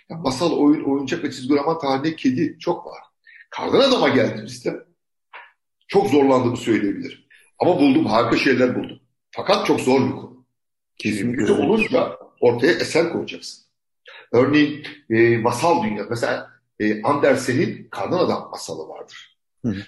Ya 0.09 0.17
masal, 0.17 0.51
oyun, 0.51 0.83
oyuncak 0.83 1.23
ve 1.23 1.31
çizgi 1.31 1.53
roman 1.53 1.79
tarihinde 1.79 2.15
kedi 2.15 2.57
çok 2.59 2.85
var. 2.85 2.99
Kardan 3.49 3.79
adama 3.79 4.09
geldiğimizde 4.09 4.75
çok 5.87 6.09
zorlandığımı 6.09 6.57
söyleyebilirim. 6.57 7.19
Ama 7.59 7.79
buldum, 7.79 8.05
harika 8.05 8.37
şeyler 8.37 8.75
buldum. 8.75 8.99
Fakat 9.31 9.65
çok 9.65 9.81
zor 9.81 10.07
bir 10.07 10.11
konu. 10.11 10.24
Kesinlikle. 10.97 11.53
Olunca 11.53 12.17
ortaya 12.39 12.73
eser 12.73 13.11
koyacaksın. 13.11 13.65
Örneğin 14.31 14.87
e, 15.09 15.37
masal 15.37 15.83
dünya. 15.83 16.05
Mesela 16.09 16.49
e, 16.79 17.01
Andersen'in 17.01 17.87
Kardan 17.91 18.17
Adam 18.17 18.49
masalı 18.51 18.89
vardır. 18.89 19.35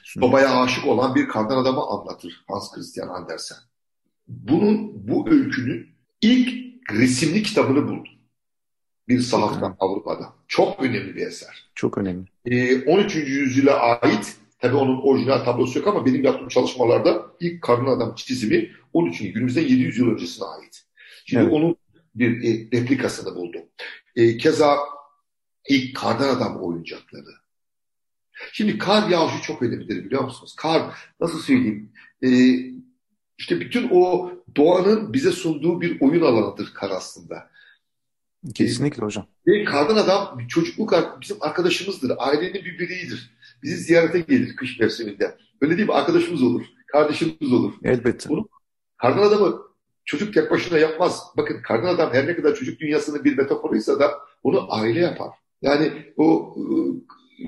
Sobaya 0.04 0.62
aşık 0.62 0.88
olan 0.88 1.16
bir 1.16 1.28
kardan 1.28 1.58
adamı 1.58 1.82
anlatır 1.82 2.46
Hans 2.48 2.72
Christian 2.72 3.08
Andersen. 3.08 3.58
Bunun, 4.28 5.08
bu 5.08 5.30
öykünün 5.30 5.88
ilk 6.22 6.68
resimli 6.92 7.44
kitabını 7.44 7.88
buldum. 7.88 8.14
Bir 9.08 9.20
sahaftan 9.20 9.76
Avrupa'da. 9.80 10.34
Çok 10.48 10.84
önemli 10.84 11.16
bir 11.16 11.28
eser. 11.28 11.70
Çok 11.76 11.98
önemli. 11.98 12.26
Ee, 12.46 12.86
13. 12.86 13.16
yüzyıla 13.16 13.80
ait, 13.80 14.36
tabii 14.60 14.76
onun 14.76 15.02
orijinal 15.02 15.46
tablosu 15.46 15.80
yok 15.80 15.88
ama 15.88 16.06
benim 16.06 16.24
yaptığım 16.24 16.48
çalışmalarda 16.48 17.26
ilk 17.40 17.62
kardan 17.62 17.86
adam 17.86 18.16
çizimi 18.16 18.72
13. 18.94 19.20
günümüzden 19.20 19.62
700 19.62 19.98
yıl 19.98 20.12
öncesine 20.12 20.46
ait. 20.46 20.87
Şimdi 21.30 21.44
Evet. 21.44 21.54
onun 21.54 21.76
bir 22.16 22.32
e, 22.44 22.80
replikasını 22.80 23.36
buldum. 23.36 23.62
E, 24.16 24.38
keza 24.38 24.78
ilk 25.70 25.96
kardan 25.96 26.36
adam 26.36 26.58
oyuncakları. 26.64 27.30
Şimdi 28.54 28.78
kar 28.78 29.10
yağışı 29.10 29.42
çok 29.42 29.62
önemlidir 29.62 30.06
biliyor 30.06 30.24
musunuz? 30.24 30.56
Kar 30.58 30.94
nasıl 31.20 31.40
söyleyeyim? 31.40 31.92
E, 32.24 32.30
işte 33.38 33.60
bütün 33.60 33.90
o 33.92 34.32
doğanın 34.56 35.14
bize 35.14 35.32
sunduğu 35.32 35.82
bir 35.82 36.02
oyun 36.02 36.22
alanıdır 36.22 36.72
kar 36.74 36.90
aslında. 36.90 37.50
Kesinlikle 38.56 39.04
hocam. 39.04 39.28
Ve 39.48 39.64
kardan 39.64 39.96
adam 39.98 40.40
bir 40.40 40.48
çocukluk 40.48 40.94
bizim 41.22 41.38
arkadaşımızdır. 41.42 42.12
Ailenin 42.18 42.54
bir 42.66 42.80
bireyidir. 42.80 43.38
Bizi 43.64 43.78
ziyarete 43.78 44.20
gelir 44.20 44.56
kış 44.56 44.80
mevsiminde. 44.80 45.38
Öyle 45.62 45.78
değil 45.78 45.88
mi? 45.88 45.94
Arkadaşımız 45.94 46.44
olur. 46.44 46.66
Kardeşimiz 46.88 47.54
olur. 47.54 47.74
Elbette. 47.84 48.30
Bunu- 48.30 48.50
Kardan 48.98 49.24
adamı 49.24 49.67
çocuk 50.08 50.34
tek 50.34 50.52
başına 50.52 50.78
yapmaz. 50.78 51.24
Bakın 51.38 51.62
kardan 51.62 51.96
adam 51.96 52.14
her 52.14 52.28
ne 52.28 52.36
kadar 52.36 52.56
çocuk 52.56 52.80
dünyasının 52.80 53.24
bir 53.24 53.38
metaforuysa 53.38 54.00
da 54.00 54.12
onu 54.44 54.74
aile 54.74 55.00
yapar. 55.00 55.30
Yani 55.62 55.92
o 56.18 56.56
ıı, 56.58 56.94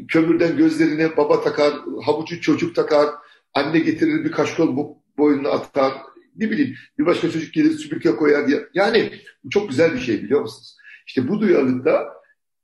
kömürden 0.07 0.57
gözlerine 0.57 1.17
baba 1.17 1.41
takar, 1.41 1.73
havucu 2.05 2.41
çocuk 2.41 2.75
takar, 2.75 3.09
anne 3.53 3.79
getirir 3.79 4.25
bir 4.25 4.31
kaşkol 4.31 4.77
bu 4.77 5.03
boynuna 5.17 5.49
atar. 5.49 5.93
Ne 6.35 6.51
bileyim 6.51 6.75
bir 6.99 7.05
başka 7.05 7.31
çocuk 7.31 7.53
gelir 7.53 7.71
süpürge 7.71 8.15
koyar 8.15 8.47
diye. 8.47 8.67
Yani 8.73 9.11
çok 9.49 9.69
güzel 9.69 9.93
bir 9.93 9.99
şey 9.99 10.23
biliyor 10.23 10.41
musunuz? 10.41 10.77
İşte 11.07 11.27
bu 11.27 11.41
duyarlılıkta 11.41 12.13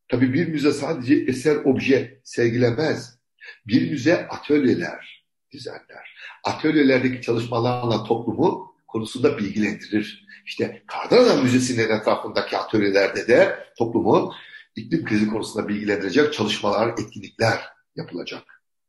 tabii 0.08 0.34
bir 0.34 0.48
müze 0.48 0.72
sadece 0.72 1.16
eser, 1.16 1.56
obje 1.56 2.22
sergilemez. 2.24 3.20
Bir 3.68 3.92
müze 3.92 4.28
atölyeler 4.28 5.26
düzenler. 5.52 6.18
Atölyelerdeki 6.44 7.22
çalışmalarla 7.22 8.04
toplumu 8.04 8.75
konusunda 8.96 9.38
bilgilendirir. 9.38 10.26
İşte 10.46 10.84
Kardan 10.88 11.24
Adam 11.24 11.44
Müzesi'nin 11.44 11.90
etrafındaki 11.90 12.58
atölyelerde 12.58 13.28
de 13.28 13.60
toplumu 13.78 14.34
iklim 14.76 15.06
krizi 15.06 15.30
konusunda 15.30 15.68
bilgilendirecek 15.68 16.34
çalışmalar, 16.34 16.88
etkinlikler 16.88 17.60
yapılacak. 17.96 18.44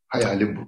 Hayalim 0.09 0.57
bu. 0.57 0.61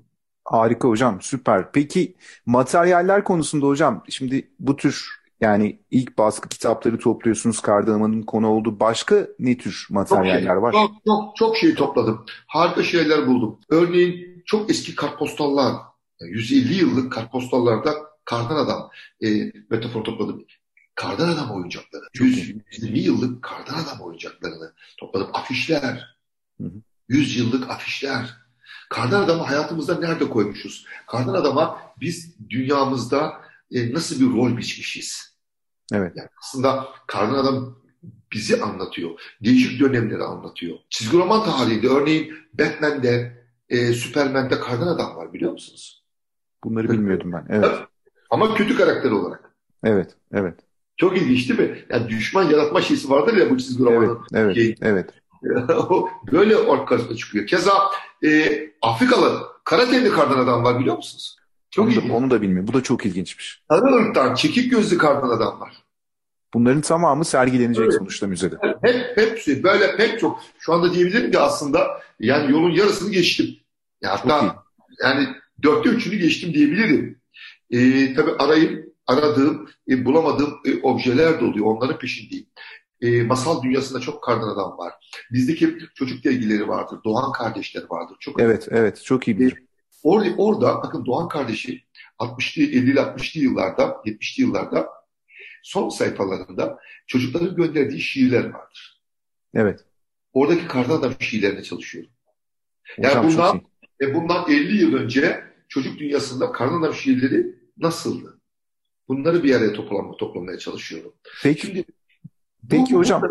Harika 0.44 0.88
hocam, 0.88 1.18
süper. 1.22 1.72
Peki 1.72 2.16
materyaller 2.46 3.24
konusunda 3.24 3.66
hocam, 3.66 4.04
şimdi 4.08 4.50
bu 4.58 4.76
tür 4.76 5.08
yani 5.40 5.80
ilk 5.90 6.18
baskı 6.18 6.48
kitapları 6.48 6.98
topluyorsunuz, 6.98 7.60
Kardaman'ın 7.60 8.22
konu 8.22 8.48
olduğu 8.48 8.80
başka 8.80 9.28
ne 9.38 9.58
tür 9.58 9.72
Çok 9.72 9.88
şey, 9.88 9.94
materyaller 9.94 10.56
var? 10.56 10.72
çok, 10.72 10.90
çok, 11.06 11.36
çok 11.36 11.56
şey 11.56 11.74
topladım. 11.74 12.24
Harika 12.46 12.82
şeyler 12.82 13.26
buldum. 13.26 13.60
Örneğin 13.70 14.42
çok 14.46 14.70
eski 14.70 14.94
kartpostallar, 14.94 15.74
yani 16.20 16.32
150 16.32 16.74
yıllık 16.74 17.12
kartpostallarda 17.12 18.07
kardan 18.28 18.56
adam 18.56 18.90
e, 19.24 19.52
metafor 19.70 20.04
topladım. 20.04 20.44
Kardan 20.94 21.28
adam 21.28 21.50
oyuncakları. 21.50 22.04
Çok 22.12 22.26
120 22.26 22.98
yıllık 22.98 23.42
kardan 23.42 23.74
adam 23.74 24.00
oyuncaklarını 24.00 24.72
topladım. 24.98 25.30
Afişler. 25.32 26.16
Hı 26.60 26.64
hı. 26.64 26.72
100 27.08 27.36
yıllık 27.36 27.70
afişler. 27.70 28.36
Kardan 28.90 29.22
adamı 29.22 29.42
hayatımızda 29.42 29.98
nerede 29.98 30.30
koymuşuz? 30.30 30.86
Kardan 31.06 31.34
adama 31.34 31.80
biz 32.00 32.36
dünyamızda 32.50 33.40
e, 33.70 33.92
nasıl 33.92 34.20
bir 34.20 34.36
rol 34.36 34.56
biçmişiz? 34.56 35.36
Evet. 35.92 36.12
Yani 36.16 36.28
aslında 36.42 36.88
Kardan 37.06 37.34
Adam 37.34 37.78
bizi 38.32 38.62
anlatıyor. 38.62 39.10
Değişik 39.44 39.80
dönemleri 39.80 40.22
anlatıyor. 40.22 40.78
Çizgi 40.90 41.16
roman 41.16 41.44
tarihinde 41.44 41.88
örneğin 41.88 42.34
Batman'de, 42.58 43.44
e, 43.68 43.92
Superman'de 43.92 44.60
Kardan 44.60 44.86
Adam 44.86 45.16
var 45.16 45.32
biliyor 45.32 45.52
musunuz? 45.52 46.04
Bunları 46.64 46.90
bilmiyordum 46.90 47.32
ben. 47.32 47.46
Evet, 47.48 47.88
Ama 48.30 48.54
kötü 48.54 48.76
karakter 48.76 49.10
olarak. 49.10 49.50
evet, 49.84 50.10
evet, 50.32 50.54
Çok 50.96 51.16
ilginç 51.16 51.48
değil 51.48 51.70
mi? 51.70 51.78
Yani 51.90 52.08
düşman 52.08 52.42
yaratma 52.50 52.80
şeysi 52.80 53.10
vardır 53.10 53.36
ya 53.36 53.50
bu 53.50 53.58
çizgi 53.58 53.84
romanın. 53.84 54.18
evet, 54.34 54.54
Şey- 54.54 54.74
evet. 54.82 55.10
O 55.68 56.08
Böyle 56.32 56.56
orkasına 56.56 57.16
çıkıyor. 57.16 57.46
Keza 57.46 57.72
e, 58.24 58.60
Afrikalı 58.82 59.42
Karatenli 59.64 60.10
Kardan 60.10 60.38
Adam 60.38 60.64
var 60.64 60.78
biliyor 60.80 60.96
musunuz? 60.96 61.36
Çok 61.70 61.84
Onu 61.86 61.94
da, 61.94 61.98
ilginç. 61.98 62.12
onu 62.12 62.30
da 62.30 62.42
bilmiyorum. 62.42 62.68
Bu 62.68 62.72
da 62.72 62.82
çok 62.82 63.06
ilginçmiş. 63.06 63.62
Sarı 63.70 64.34
çekik 64.36 64.70
gözlü 64.70 64.98
Kardan 64.98 65.28
Adam 65.28 65.60
var. 65.60 65.72
Bunların 66.54 66.80
tamamı 66.80 67.24
sergilenecek 67.24 67.84
Evet. 67.84 67.94
sonuçta 67.98 68.26
müzede. 68.26 68.56
Hep 68.82 69.16
hepsi 69.16 69.62
böyle 69.62 69.96
pek 69.96 70.20
çok 70.20 70.40
şu 70.58 70.72
anda 70.72 70.94
diyebilirim 70.94 71.30
ki 71.30 71.38
aslında 71.38 72.00
Yani 72.20 72.52
yolun 72.52 72.70
yarısını 72.70 73.10
geçtim. 73.12 73.46
Ya 74.02 74.10
hatta 74.12 74.64
yani 75.02 75.28
dörtte 75.62 75.88
üçünü 75.88 76.16
geçtim 76.16 76.54
diyebilirim. 76.54 77.18
E, 77.70 78.14
tabii 78.14 78.32
arayıp 78.38 78.94
aradığım, 79.06 79.68
e, 79.90 80.04
bulamadığım 80.04 80.60
e, 80.64 80.82
objeler 80.82 81.40
de 81.40 81.44
oluyor. 81.44 81.66
Onların 81.66 81.98
peşindeyim. 81.98 82.46
E, 83.00 83.22
masal 83.22 83.62
dünyasında 83.62 84.00
çok 84.00 84.22
kardan 84.22 84.48
adam 84.48 84.78
var. 84.78 84.92
Bizdeki 85.32 85.78
çocuk 85.94 86.24
dergileri 86.24 86.68
vardır. 86.68 86.98
Doğan 87.04 87.32
kardeşler 87.32 87.82
vardır. 87.90 88.16
Çok 88.20 88.40
evet, 88.40 88.68
evet. 88.70 89.02
Çok 89.04 89.28
iyi 89.28 89.38
bilirim. 89.38 89.68
Orada, 90.02 90.34
orada 90.36 90.74
bakın 90.74 91.06
Doğan 91.06 91.28
kardeşi 91.28 91.84
60'lı 92.18 92.62
50'li 92.62 92.98
60'lı 92.98 93.40
yıllarda 93.40 93.82
70'li 93.82 94.42
yıllarda 94.42 94.88
son 95.62 95.88
sayfalarında 95.88 96.78
çocukların 97.06 97.56
gönderdiği 97.56 98.00
şiirler 98.00 98.44
vardır. 98.44 99.02
Evet. 99.54 99.84
Oradaki 100.32 100.68
kardan 100.68 100.98
adam 100.98 101.12
şiirlerine 101.20 101.62
çalışıyorum. 101.62 102.10
Yani 102.98 103.14
Hocam 103.14 103.30
bundan, 103.30 103.60
e, 104.00 104.14
bundan 104.14 104.50
50 104.50 104.76
yıl 104.76 104.94
önce 104.94 105.44
çocuk 105.68 105.98
dünyasında 105.98 106.52
kardan 106.52 106.82
adam 106.82 106.94
şiirleri 106.94 107.57
nasıldı? 107.78 108.40
Bunları 109.08 109.44
bir 109.44 109.54
araya 109.54 109.72
toplamaya, 109.72 110.16
toplamaya 110.16 110.58
çalışıyorum. 110.58 111.12
Peki, 111.42 111.66
Şimdi, 111.66 111.84
peki 112.70 112.94
bu, 112.94 112.98
hocam 112.98 113.22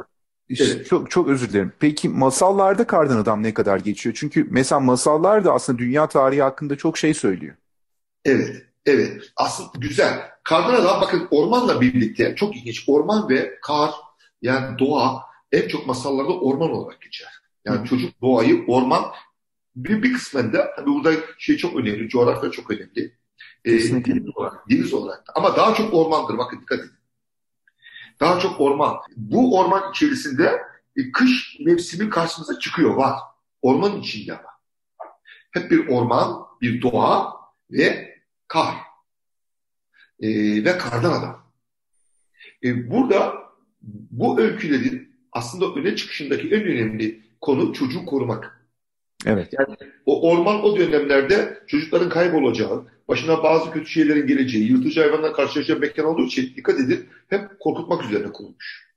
Evet. 0.50 0.86
Çok 0.90 1.12
çok 1.12 1.28
özür 1.28 1.50
dilerim. 1.50 1.74
Peki 1.80 2.10
masallarda 2.10 2.88
kardan 2.88 3.18
adam 3.18 3.44
ne 3.44 3.54
kadar 3.54 3.80
geçiyor? 3.80 4.16
Çünkü 4.20 4.48
mesela 4.50 4.80
masallar 4.80 5.46
da 5.46 5.54
aslında 5.54 5.80
dünya 5.80 6.08
tarihi 6.08 6.42
hakkında 6.42 6.76
çok 6.76 6.98
şey 6.98 7.14
söylüyor. 7.14 7.56
Evet, 8.26 8.66
evet. 8.86 9.22
Aslında 9.36 9.70
güzel. 9.78 10.22
Kardan 10.44 10.74
adam 10.74 11.02
bakın 11.02 11.28
ormanla 11.32 11.82
birlikte 11.82 12.36
çok 12.36 12.56
ilginç. 12.56 12.84
Orman 12.88 13.30
ve 13.30 13.60
kar 13.62 13.92
yani 14.42 14.80
doğa 14.80 15.24
en 15.52 15.68
çok 15.68 15.88
masallarda 15.88 16.40
orman 16.40 16.72
olarak 16.72 17.02
geçer. 17.02 17.30
Yani 17.66 17.80
Hı. 17.80 17.86
çocuk 17.86 18.22
doğayı 18.22 18.66
orman 18.68 19.04
bir, 19.76 20.04
bir 20.04 20.14
kısmında 20.14 20.76
tabii 20.76 20.90
burada 20.90 21.12
şey 21.38 21.58
çok 21.58 21.76
önemli, 21.76 22.10
coğrafya 22.10 22.52
çok 22.52 22.72
önemli. 22.72 23.12
Ee, 23.66 23.72
deniz 23.72 24.38
olarak, 24.38 24.70
deniz 24.70 24.94
olarak. 24.94 25.24
Ama 25.36 25.56
daha 25.56 25.76
çok 25.76 25.94
ormandır. 25.94 26.38
Bakın 26.38 26.62
dikkat 26.62 26.80
edin. 26.80 26.92
Daha 28.20 28.40
çok 28.40 28.62
orman. 28.62 28.98
Bu 29.16 29.60
orman 29.60 29.92
içerisinde 29.92 30.62
e, 30.96 31.12
kış 31.12 31.58
mevsimi 31.60 32.10
karşımıza 32.10 32.60
çıkıyor, 32.60 32.96
var. 32.96 33.20
Ormanın 33.62 34.02
içinde 34.02 34.34
ama. 34.34 34.50
Hep 35.52 35.72
bir 35.72 35.88
orman, 35.88 36.48
bir 36.62 36.82
doğa 36.82 37.34
ve 37.72 38.18
kar. 38.48 38.76
E, 40.20 40.30
ve 40.66 40.78
kardan 40.78 41.12
adam. 41.12 41.48
E, 42.64 42.92
burada 42.92 43.34
bu 44.12 44.40
öykülerin 44.40 45.18
aslında 45.32 45.80
öne 45.80 45.96
çıkışındaki 45.96 46.48
en 46.48 46.64
önemli 46.64 47.24
konu 47.42 47.74
çocuğu 47.74 48.06
korumak. 48.06 48.57
Evet. 49.26 49.54
Yani 49.60 49.78
o 50.06 50.32
orman 50.32 50.64
o 50.64 50.78
dönemlerde 50.78 51.64
çocukların 51.68 52.10
kaybolacağı, 52.10 52.86
başına 53.08 53.44
bazı 53.44 53.72
kötü 53.72 53.90
şeylerin 53.90 54.28
geleceği, 54.28 54.72
yırtıcı 54.72 55.02
hayvanla 55.02 55.34
karşılaşacağı 55.34 55.80
mekan 55.80 56.06
olduğu 56.06 56.24
için 56.26 56.56
dikkat 56.56 56.80
edin 56.80 57.10
hep 57.28 57.60
korkutmak 57.60 58.06
üzerine 58.06 58.32
kurulmuş. 58.32 58.88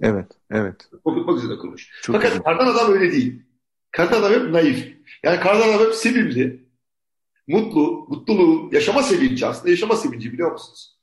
Evet, 0.00 0.26
evet. 0.50 0.88
Korkutmak 1.04 1.38
üzerine 1.38 1.58
kurulmuş. 1.58 1.90
Çok 2.02 2.16
Fakat 2.16 2.30
güzel. 2.30 2.44
kardan 2.44 2.66
adam 2.66 2.92
öyle 2.92 3.12
değil. 3.12 3.42
Kardan 3.90 4.22
adam 4.22 4.32
hep 4.32 4.50
naif. 4.50 4.96
Yani 5.22 5.40
kardan 5.40 5.68
adam 5.68 5.86
hep 5.86 5.94
sevimli, 5.94 6.64
mutlu, 7.46 8.06
mutluluğu, 8.08 8.70
yaşama 8.74 9.02
sevinci 9.02 9.46
aslında 9.46 9.70
yaşama 9.70 9.96
sevinci 9.96 10.32
biliyor 10.32 10.52
musunuz? 10.52 10.98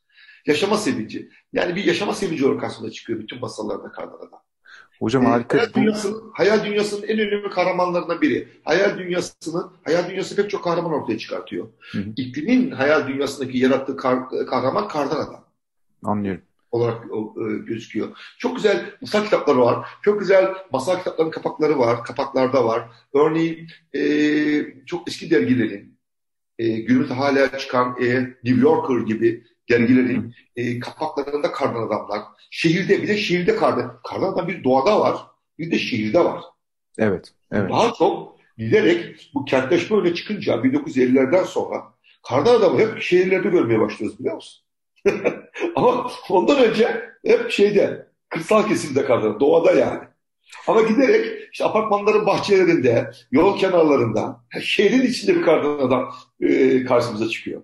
Yaşama 0.45 0.77
sevinci. 0.77 1.29
Yani 1.53 1.75
bir 1.75 1.83
yaşama 1.83 2.13
sevinci 2.13 2.45
olarak 2.45 2.61
karşımıza 2.61 2.93
çıkıyor 2.93 3.19
bütün 3.19 3.39
masallarda 3.39 3.91
kardan 3.91 4.27
adam. 4.27 4.41
Hocam 5.01 5.25
harika. 5.25 5.57
Hayal, 5.57 5.73
dünyasının, 5.73 6.31
hayal 6.33 6.65
dünyasının 6.65 7.07
en 7.07 7.19
önemli 7.19 7.49
kahramanlarından 7.49 8.21
biri. 8.21 8.47
Hayal 8.63 8.97
dünyasının, 8.97 9.71
hayal 9.83 10.09
dünyası 10.09 10.35
pek 10.35 10.49
çok 10.49 10.63
kahraman 10.63 10.93
ortaya 10.93 11.17
çıkartıyor. 11.17 11.67
Hı 11.91 11.97
hı. 11.97 12.05
İklimin 12.17 12.71
hayal 12.71 13.07
dünyasındaki 13.07 13.57
yarattığı 13.57 13.97
kar, 13.97 14.29
kahraman 14.29 14.87
kardan 14.87 15.15
adam. 15.15 15.45
Anlıyorum. 16.03 16.41
Olarak 16.71 17.05
e, 17.05 17.57
gözüküyor. 17.65 18.07
Çok 18.37 18.55
güzel 18.55 18.85
masal 19.01 19.23
kitapları 19.23 19.59
var. 19.59 19.87
Çok 20.01 20.19
güzel 20.19 20.53
masal 20.71 20.97
kitaplarının 20.97 21.31
kapakları 21.31 21.79
var. 21.79 22.03
Kapaklarda 22.03 22.65
var. 22.65 22.89
Örneğin 23.13 23.67
e, 23.95 24.01
çok 24.85 25.07
eski 25.07 25.29
dergilerin 25.29 25.97
e, 26.59 26.69
günümüzde 26.79 27.13
hala 27.13 27.57
çıkan 27.57 27.97
e, 28.01 28.21
New 28.43 28.61
Yorker 28.61 29.07
gibi 29.07 29.43
dergilerin 29.69 30.35
e, 30.55 30.79
kapaklarında 30.79 31.51
kardan 31.51 31.87
adamlar. 31.87 32.21
Şehirde 32.51 33.01
bir 33.03 33.07
de 33.07 33.17
şehirde 33.17 33.55
kardan. 33.55 33.99
Kardan 34.03 34.33
adam 34.33 34.47
bir 34.47 34.63
doğada 34.63 34.99
var. 34.99 35.17
Bir 35.59 35.71
de 35.71 35.79
şehirde 35.79 36.25
var. 36.25 36.43
Evet. 36.97 37.33
evet. 37.51 37.69
Daha 37.69 37.93
çok 37.93 38.35
giderek 38.57 39.31
bu 39.33 39.45
kentleşme 39.45 39.97
öne 39.97 40.13
çıkınca 40.13 40.53
1950'lerden 40.55 41.43
sonra 41.43 41.83
kardan 42.27 42.55
adamı 42.55 42.79
hep 42.79 43.01
şehirlerde 43.01 43.49
görmeye 43.49 43.79
başlıyoruz 43.79 44.19
biliyor 44.19 44.35
musun? 44.35 44.63
Ama 45.75 46.11
ondan 46.29 46.63
önce 46.63 47.01
hep 47.25 47.51
şeyde 47.51 48.07
kırsal 48.29 48.67
kesimde 48.67 49.05
kardan, 49.05 49.39
doğada 49.39 49.71
yani. 49.71 49.99
Ama 50.67 50.81
giderek 50.81 51.49
işte 51.53 51.65
apartmanların 51.65 52.25
bahçelerinde, 52.25 53.11
yol 53.31 53.57
kenarlarında, 53.57 54.43
şehrin 54.61 55.01
içinde 55.01 55.35
bir 55.35 55.41
kardan 55.41 55.87
adam 55.87 56.13
e, 56.41 56.83
karşımıza 56.83 57.29
çıkıyor. 57.29 57.61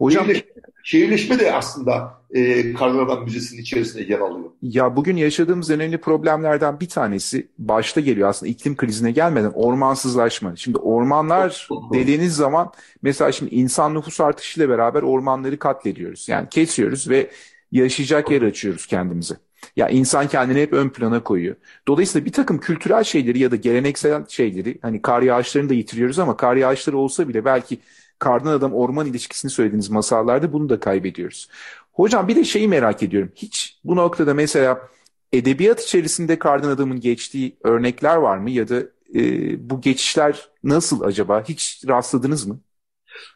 Hocam 0.00 0.24
şehirleşme, 0.24 0.50
şehirleşme 0.82 1.38
de 1.38 1.52
aslında 1.52 2.20
e, 2.30 2.72
Kardan 2.74 3.24
Müzesi'nin 3.24 3.60
içerisinde 3.62 4.02
yer 4.02 4.18
alıyor. 4.18 4.50
Ya 4.62 4.96
bugün 4.96 5.16
yaşadığımız 5.16 5.70
önemli 5.70 5.98
problemlerden 5.98 6.80
bir 6.80 6.88
tanesi 6.88 7.48
başta 7.58 8.00
geliyor 8.00 8.28
aslında 8.28 8.50
iklim 8.50 8.76
krizine 8.76 9.10
gelmeden 9.10 9.52
ormansızlaşma. 9.54 10.56
Şimdi 10.56 10.78
ormanlar 10.78 11.68
dediğiniz 11.92 12.36
zaman 12.36 12.72
mesela 13.02 13.32
şimdi 13.32 13.54
insan 13.54 13.94
nüfus 13.94 14.20
artışıyla 14.20 14.68
beraber 14.68 15.02
ormanları 15.02 15.58
katlediyoruz. 15.58 16.28
Yani 16.28 16.48
kesiyoruz 16.48 17.08
ve 17.08 17.30
yaşayacak 17.72 18.30
yer 18.30 18.42
açıyoruz 18.42 18.86
kendimize. 18.86 19.34
Ya 19.76 19.88
insan 19.88 20.28
kendini 20.28 20.60
hep 20.60 20.72
ön 20.72 20.88
plana 20.88 21.22
koyuyor. 21.22 21.56
Dolayısıyla 21.88 22.26
bir 22.26 22.32
takım 22.32 22.58
kültürel 22.58 23.04
şeyleri 23.04 23.38
ya 23.38 23.50
da 23.50 23.56
geleneksel 23.56 24.26
şeyleri 24.28 24.78
hani 24.82 25.02
kar 25.02 25.22
yağışlarını 25.22 25.68
da 25.68 25.74
yitiriyoruz 25.74 26.18
ama 26.18 26.36
kar 26.36 26.56
yağışları 26.56 26.98
olsa 26.98 27.28
bile 27.28 27.44
belki 27.44 27.78
kardan 28.20 28.52
adam 28.52 28.74
orman 28.74 29.06
ilişkisini 29.06 29.50
söylediğiniz 29.50 29.90
masallarda 29.90 30.52
bunu 30.52 30.68
da 30.68 30.80
kaybediyoruz. 30.80 31.48
Hocam 31.92 32.28
bir 32.28 32.36
de 32.36 32.44
şeyi 32.44 32.68
merak 32.68 33.02
ediyorum. 33.02 33.32
Hiç 33.34 33.80
bu 33.84 33.96
noktada 33.96 34.34
mesela 34.34 34.88
edebiyat 35.32 35.82
içerisinde 35.82 36.38
kardan 36.38 36.70
adamın 36.70 37.00
geçtiği 37.00 37.56
örnekler 37.64 38.16
var 38.16 38.38
mı? 38.38 38.50
Ya 38.50 38.68
da 38.68 38.82
e, 39.14 39.22
bu 39.70 39.80
geçişler 39.80 40.48
nasıl 40.64 41.00
acaba? 41.02 41.44
Hiç 41.48 41.84
rastladınız 41.88 42.46
mı? 42.46 42.60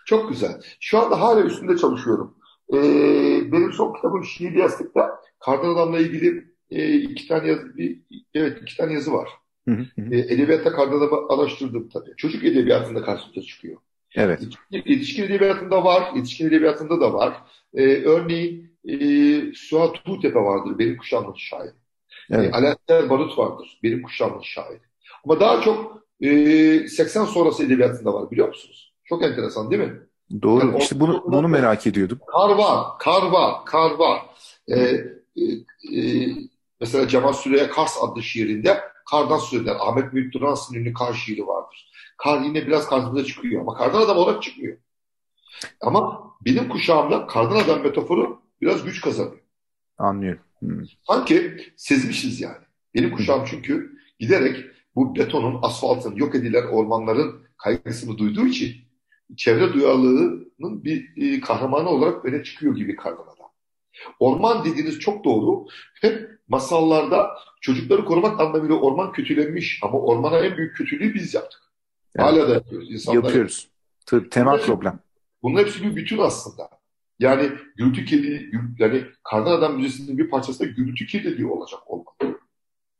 Çok 0.06 0.28
güzel. 0.28 0.60
Şu 0.80 0.98
anda 0.98 1.20
hala 1.20 1.40
üstünde 1.40 1.76
çalışıyorum. 1.76 2.36
Ee, 2.72 3.52
benim 3.52 3.72
son 3.72 3.94
kitabım 3.94 4.24
Şiir 4.24 4.52
Yastık'ta 4.52 5.20
kardan 5.40 5.74
adamla 5.74 5.98
ilgili 5.98 6.44
e, 6.70 6.94
iki 6.94 7.28
tane 7.28 7.48
yazı, 7.48 7.76
bir, 7.76 8.02
evet 8.34 8.58
iki 8.62 8.76
tane 8.76 8.92
yazı 8.92 9.12
var. 9.12 9.28
Hı 9.68 9.74
hı. 9.74 10.14
E, 10.14 10.18
edebiyatta 10.18 10.72
kardan 10.72 10.98
adamı 10.98 11.28
araştırdım 11.28 11.88
tabii. 11.88 12.10
Çocuk 12.16 12.44
edebiyatında 12.44 13.02
karşımıza 13.02 13.42
çıkıyor. 13.42 13.76
Evet. 14.14 14.42
Yetişkin 14.70 15.22
edebiyatında 15.22 15.84
var, 15.84 16.12
yetişkin 16.16 16.48
edebiyatında 16.48 17.00
da 17.00 17.12
var. 17.12 17.34
Ee, 17.74 17.82
örneğin 18.04 18.76
e, 18.88 18.96
Suat 19.54 20.04
Tuğtepe 20.04 20.38
vardır, 20.38 20.78
benim 20.78 20.96
kuşağımın 20.96 21.34
şairi. 21.34 21.72
Evet. 22.30 22.54
E, 22.54 22.56
Alaaddin 22.56 23.10
Barut 23.10 23.38
vardır, 23.38 23.78
benim 23.82 24.02
kuşağımın 24.02 24.42
şairi. 24.42 24.80
Ama 25.24 25.40
daha 25.40 25.60
çok 25.60 26.02
e, 26.20 26.88
80 26.88 27.24
sonrası 27.24 27.64
edebiyatında 27.64 28.14
var 28.14 28.30
biliyor 28.30 28.48
musunuz? 28.48 28.94
Çok 29.04 29.22
enteresan 29.22 29.70
değil 29.70 29.82
mi? 29.82 30.00
Doğru. 30.42 30.66
Yani 30.66 30.78
işte 30.78 31.00
bunu 31.00 31.24
bunu 31.26 31.48
merak 31.48 31.86
ediyordum. 31.86 32.18
Kar 32.32 32.50
var, 32.50 32.98
kar 32.98 33.22
var, 33.22 33.64
kar 33.64 33.90
var. 33.90 34.22
Ee, 34.68 34.80
e, 35.36 35.42
e, 36.00 36.28
mesela 36.80 37.08
Cemal 37.08 37.32
Süreya 37.32 37.70
Kars 37.70 37.96
adlı 38.02 38.22
şiirinde 38.22 38.80
kardan 39.10 39.38
söz 39.38 39.62
eder. 39.62 39.76
Ahmet 39.80 40.12
Büyük 40.12 40.34
Duran'sın 40.34 40.74
ünlü 40.74 40.92
kar 40.92 41.14
şiiri 41.14 41.46
vardır. 41.46 41.90
Kar 42.24 42.40
yine 42.40 42.66
biraz 42.66 42.86
karşımıza 42.86 43.24
çıkıyor 43.24 43.60
ama 43.60 43.74
kardan 43.74 44.00
adam 44.00 44.16
olarak 44.16 44.42
çıkmıyor. 44.42 44.76
Ama 45.80 46.30
benim 46.44 46.68
kuşağımda 46.68 47.26
kardan 47.26 47.56
adam 47.56 47.82
metaforu 47.82 48.42
biraz 48.60 48.84
güç 48.84 49.00
kazanıyor. 49.00 49.40
Anlıyorum. 49.98 50.42
Hmm. 50.58 50.82
Sanki 51.02 51.56
sezmişiz 51.76 52.40
yani. 52.40 52.64
Benim 52.94 53.10
kuşağım 53.10 53.44
çünkü 53.46 53.98
giderek 54.18 54.64
bu 54.94 55.16
betonun, 55.16 55.58
asfaltın, 55.62 56.16
yok 56.16 56.34
edilen 56.34 56.66
ormanların 56.66 57.46
kaygısını 57.56 58.18
duyduğu 58.18 58.46
için 58.46 58.74
çevre 59.36 59.72
duyarlılığının 59.72 60.84
bir 60.84 61.12
e, 61.16 61.40
kahramanı 61.40 61.88
olarak 61.88 62.24
öne 62.24 62.42
çıkıyor 62.42 62.76
gibi 62.76 62.96
kardan 62.96 63.22
adam. 63.22 63.50
Orman 64.18 64.64
dediğiniz 64.64 64.98
çok 64.98 65.24
doğru. 65.24 65.66
Hep 66.00 66.30
masallarda 66.48 67.30
çocukları 67.60 68.04
korumak 68.04 68.40
anlamıyla 68.40 68.74
orman 68.74 69.12
kötülenmiş 69.12 69.80
ama 69.82 69.98
ormana 69.98 70.38
en 70.38 70.56
büyük 70.56 70.76
kötülüğü 70.76 71.14
biz 71.14 71.34
yaptık. 71.34 71.64
Yani, 72.18 72.30
Hala 72.30 72.48
da 72.48 72.54
yapıyoruz. 72.54 72.92
İnsanlar 72.92 73.22
yapıyoruz. 73.22 73.68
Tabii, 74.06 74.28
temel 74.28 74.52
bunlar, 74.52 74.66
problem. 74.66 74.98
Bunun 75.42 75.58
hepsi 75.58 75.82
bir 75.82 75.96
bütün 75.96 76.18
aslında. 76.18 76.68
Yani 77.18 77.50
gürültü 77.76 78.04
kirliliği, 78.04 78.50
yani 78.78 79.04
Kardan 79.22 79.52
Adam 79.52 79.76
Müzesi'nin 79.76 80.18
bir 80.18 80.30
parçası 80.30 80.60
da 80.60 80.64
gürültü 80.64 81.06
kirliliği 81.06 81.46
olacak 81.46 81.80
olmalı. 81.86 82.38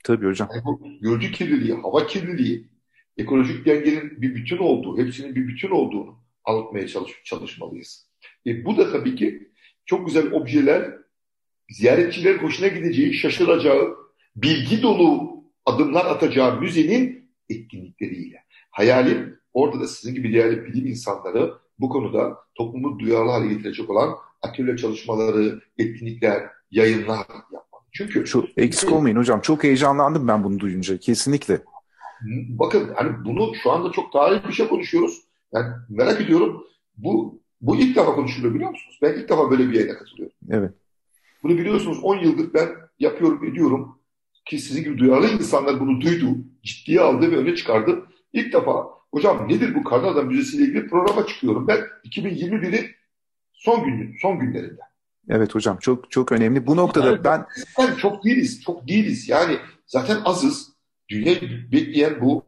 Tabii 0.05 0.27
hocam. 0.27 0.49
Yani 0.53 0.65
bu 0.65 0.81
gürültü 1.01 1.33
kirliliği, 1.33 1.75
hava 1.75 2.07
kirliliği, 2.07 2.69
ekolojik 3.17 3.67
dengenin 3.67 4.23
bir 4.23 4.35
bütün 4.35 4.59
olduğu, 4.59 4.99
hepsinin 4.99 5.35
bir 5.35 5.49
bütün 5.49 5.71
olduğunu 5.71 6.19
anlatmaya 6.45 6.89
çalış 6.89 7.13
çalışmalıyız. 7.25 8.09
E, 8.47 8.65
bu 8.65 8.77
da 8.77 8.93
tabii 8.93 9.17
ki 9.17 9.49
çok 9.87 10.07
güzel 10.07 10.33
objeler, 10.33 10.93
ziyaretçilerin 11.71 12.39
hoşuna 12.39 12.69
gideceği, 12.69 13.15
şaşıracağı, 13.15 13.97
bilgi 14.37 14.83
dolu 14.83 15.35
adımlar 15.67 16.07
atacağı 16.07 16.61
müzenin 16.61 17.31
etkinlikleriyle. 17.49 18.44
Hayalim 18.75 19.39
orada 19.53 19.81
da 19.81 19.89
sizin 19.89 20.15
gibi 20.15 20.33
değerli 20.33 20.65
bilim 20.65 20.87
insanları 20.87 21.55
bu 21.79 21.89
konuda 21.89 22.39
toplumu 22.55 22.99
duyarlı 22.99 23.31
hale 23.31 23.49
getirecek 23.49 23.91
olan 23.91 24.15
atölye 24.43 24.77
çalışmaları, 24.77 25.61
etkinlikler, 25.79 26.43
yayınlar 26.71 27.19
yapmalı. 27.53 27.83
Çünkü 27.93 28.25
çok 28.25 28.45
eksik 28.57 28.93
olmayın 28.93 29.17
hocam. 29.17 29.41
Çok 29.41 29.65
heyecanlandım 29.65 30.29
ben 30.29 30.45
bunu 30.45 30.61
duyunca. 30.61 30.99
Kesinlikle. 30.99 31.63
Bakın 32.49 32.91
hani 32.95 33.25
bunu 33.25 33.55
şu 33.63 33.71
anda 33.71 33.93
çok 33.93 34.13
tarih 34.13 34.49
bir 34.49 34.53
şey 34.53 34.69
konuşuyoruz. 34.69 35.21
Yani 35.53 35.67
merak 35.89 36.21
ediyorum 36.21 36.65
bu 36.97 37.41
bu 37.61 37.77
ilk 37.77 37.97
defa 37.97 38.15
konuşuluyor 38.15 38.55
biliyor 38.55 38.71
musunuz? 38.71 38.99
Ben 39.03 39.13
ilk 39.13 39.29
defa 39.29 39.51
böyle 39.51 39.69
bir 39.69 39.75
yayına 39.75 39.99
katılıyorum. 39.99 40.37
Evet. 40.51 40.73
Bunu 41.43 41.59
biliyorsunuz 41.59 41.99
10 42.03 42.17
yıldır 42.17 42.55
ben 42.55 42.69
yapıyorum 42.99 43.45
ediyorum 43.45 43.99
ki 44.45 44.59
sizin 44.59 44.85
gibi 44.85 44.99
duyarlı 44.99 45.29
insanlar 45.29 45.81
bunu 45.81 46.01
duydu, 46.01 46.27
ciddiye 46.63 47.01
aldı 47.01 47.33
ve 47.33 47.37
öne 47.37 47.55
çıkardı. 47.55 48.05
İlk 48.35 48.53
defa 48.53 48.89
hocam 49.13 49.49
nedir 49.49 49.75
bu 49.75 49.85
Karnada 49.85 50.23
Müzesi 50.23 50.57
ile 50.57 50.65
ilgili 50.65 50.89
programa 50.89 51.27
çıkıyorum 51.27 51.69
ben 51.69 51.81
2021'in 52.05 52.87
son 53.53 53.85
gün 53.85 54.17
son 54.23 54.39
günlerinde. 54.39 54.81
Evet 55.29 55.55
hocam 55.55 55.77
çok 55.77 56.11
çok 56.11 56.33
önemli. 56.33 56.67
Bu 56.67 56.77
noktada 56.77 57.07
yani, 57.07 57.25
ben 57.25 57.47
ben 57.79 57.95
çok 57.95 58.25
değiliz, 58.25 58.63
çok 58.63 58.89
değiliz. 58.89 59.29
Yani 59.29 59.59
zaten 59.87 60.19
azız. 60.25 60.75
Dünya 61.09 61.35
bekleyen 61.73 62.21
bu 62.21 62.45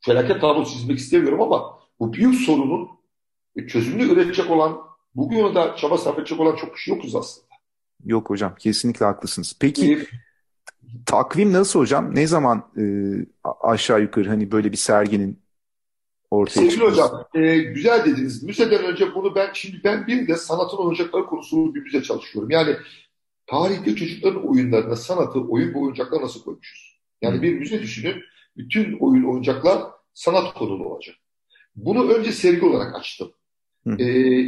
felaket 0.00 0.40
tablosu 0.40 0.72
çizmek 0.72 0.98
istemiyorum 0.98 1.40
ama 1.40 1.78
bu 2.00 2.12
büyük 2.12 2.34
sorunun 2.34 2.88
çözümünü 3.68 4.12
üretecek 4.12 4.50
olan, 4.50 4.78
bugün 5.14 5.54
da 5.54 5.76
çaba 5.76 5.98
sarf 5.98 6.18
edecek 6.18 6.40
olan 6.40 6.56
çok 6.56 6.76
kişi 6.76 6.90
yokuz 6.90 7.16
aslında. 7.16 7.46
Yok 8.04 8.30
hocam 8.30 8.54
kesinlikle 8.58 9.06
haklısınız. 9.06 9.56
Peki 9.60 9.92
ee, 9.92 10.06
takvim 11.06 11.52
nasıl 11.52 11.80
hocam? 11.80 12.14
Ne 12.14 12.26
zaman 12.26 12.70
e, 12.76 12.82
aşağı 13.62 14.02
yukarı 14.02 14.28
hani 14.28 14.52
böyle 14.52 14.72
bir 14.72 14.76
serginin 14.76 15.38
ortaya 16.30 16.54
Sevgili 16.54 16.70
çıkması? 16.72 17.02
hocam 17.02 17.24
e, 17.34 17.58
güzel 17.58 18.04
dediniz. 18.04 18.42
Müzeden 18.42 18.84
önce 18.84 19.14
bunu 19.14 19.34
ben 19.34 19.50
şimdi 19.52 19.80
ben 19.84 20.06
bir 20.06 20.28
de 20.28 20.36
sanatın 20.36 20.76
oyuncakları 20.76 21.26
konusunu 21.26 21.74
bir 21.74 21.82
müze 21.82 22.02
çalışıyorum. 22.02 22.50
Yani 22.50 22.76
tarihte 23.46 23.96
çocukların 23.96 24.48
oyunlarına 24.48 24.96
sanatı, 24.96 25.40
oyun 25.40 25.74
ve 25.74 25.78
oyuncaklar 25.78 26.22
nasıl 26.22 26.42
koymuşuz? 26.44 27.00
Yani 27.22 27.38
Hı. 27.38 27.42
bir 27.42 27.58
müze 27.58 27.82
düşünün. 27.82 28.22
Bütün 28.56 28.98
oyun 28.98 29.24
oyuncaklar 29.24 29.82
sanat 30.14 30.54
konulu 30.54 30.84
olacak. 30.84 31.16
Bunu 31.76 32.12
önce 32.12 32.32
sergi 32.32 32.66
olarak 32.66 32.94
açtım. 32.94 33.32
E, 33.98 34.04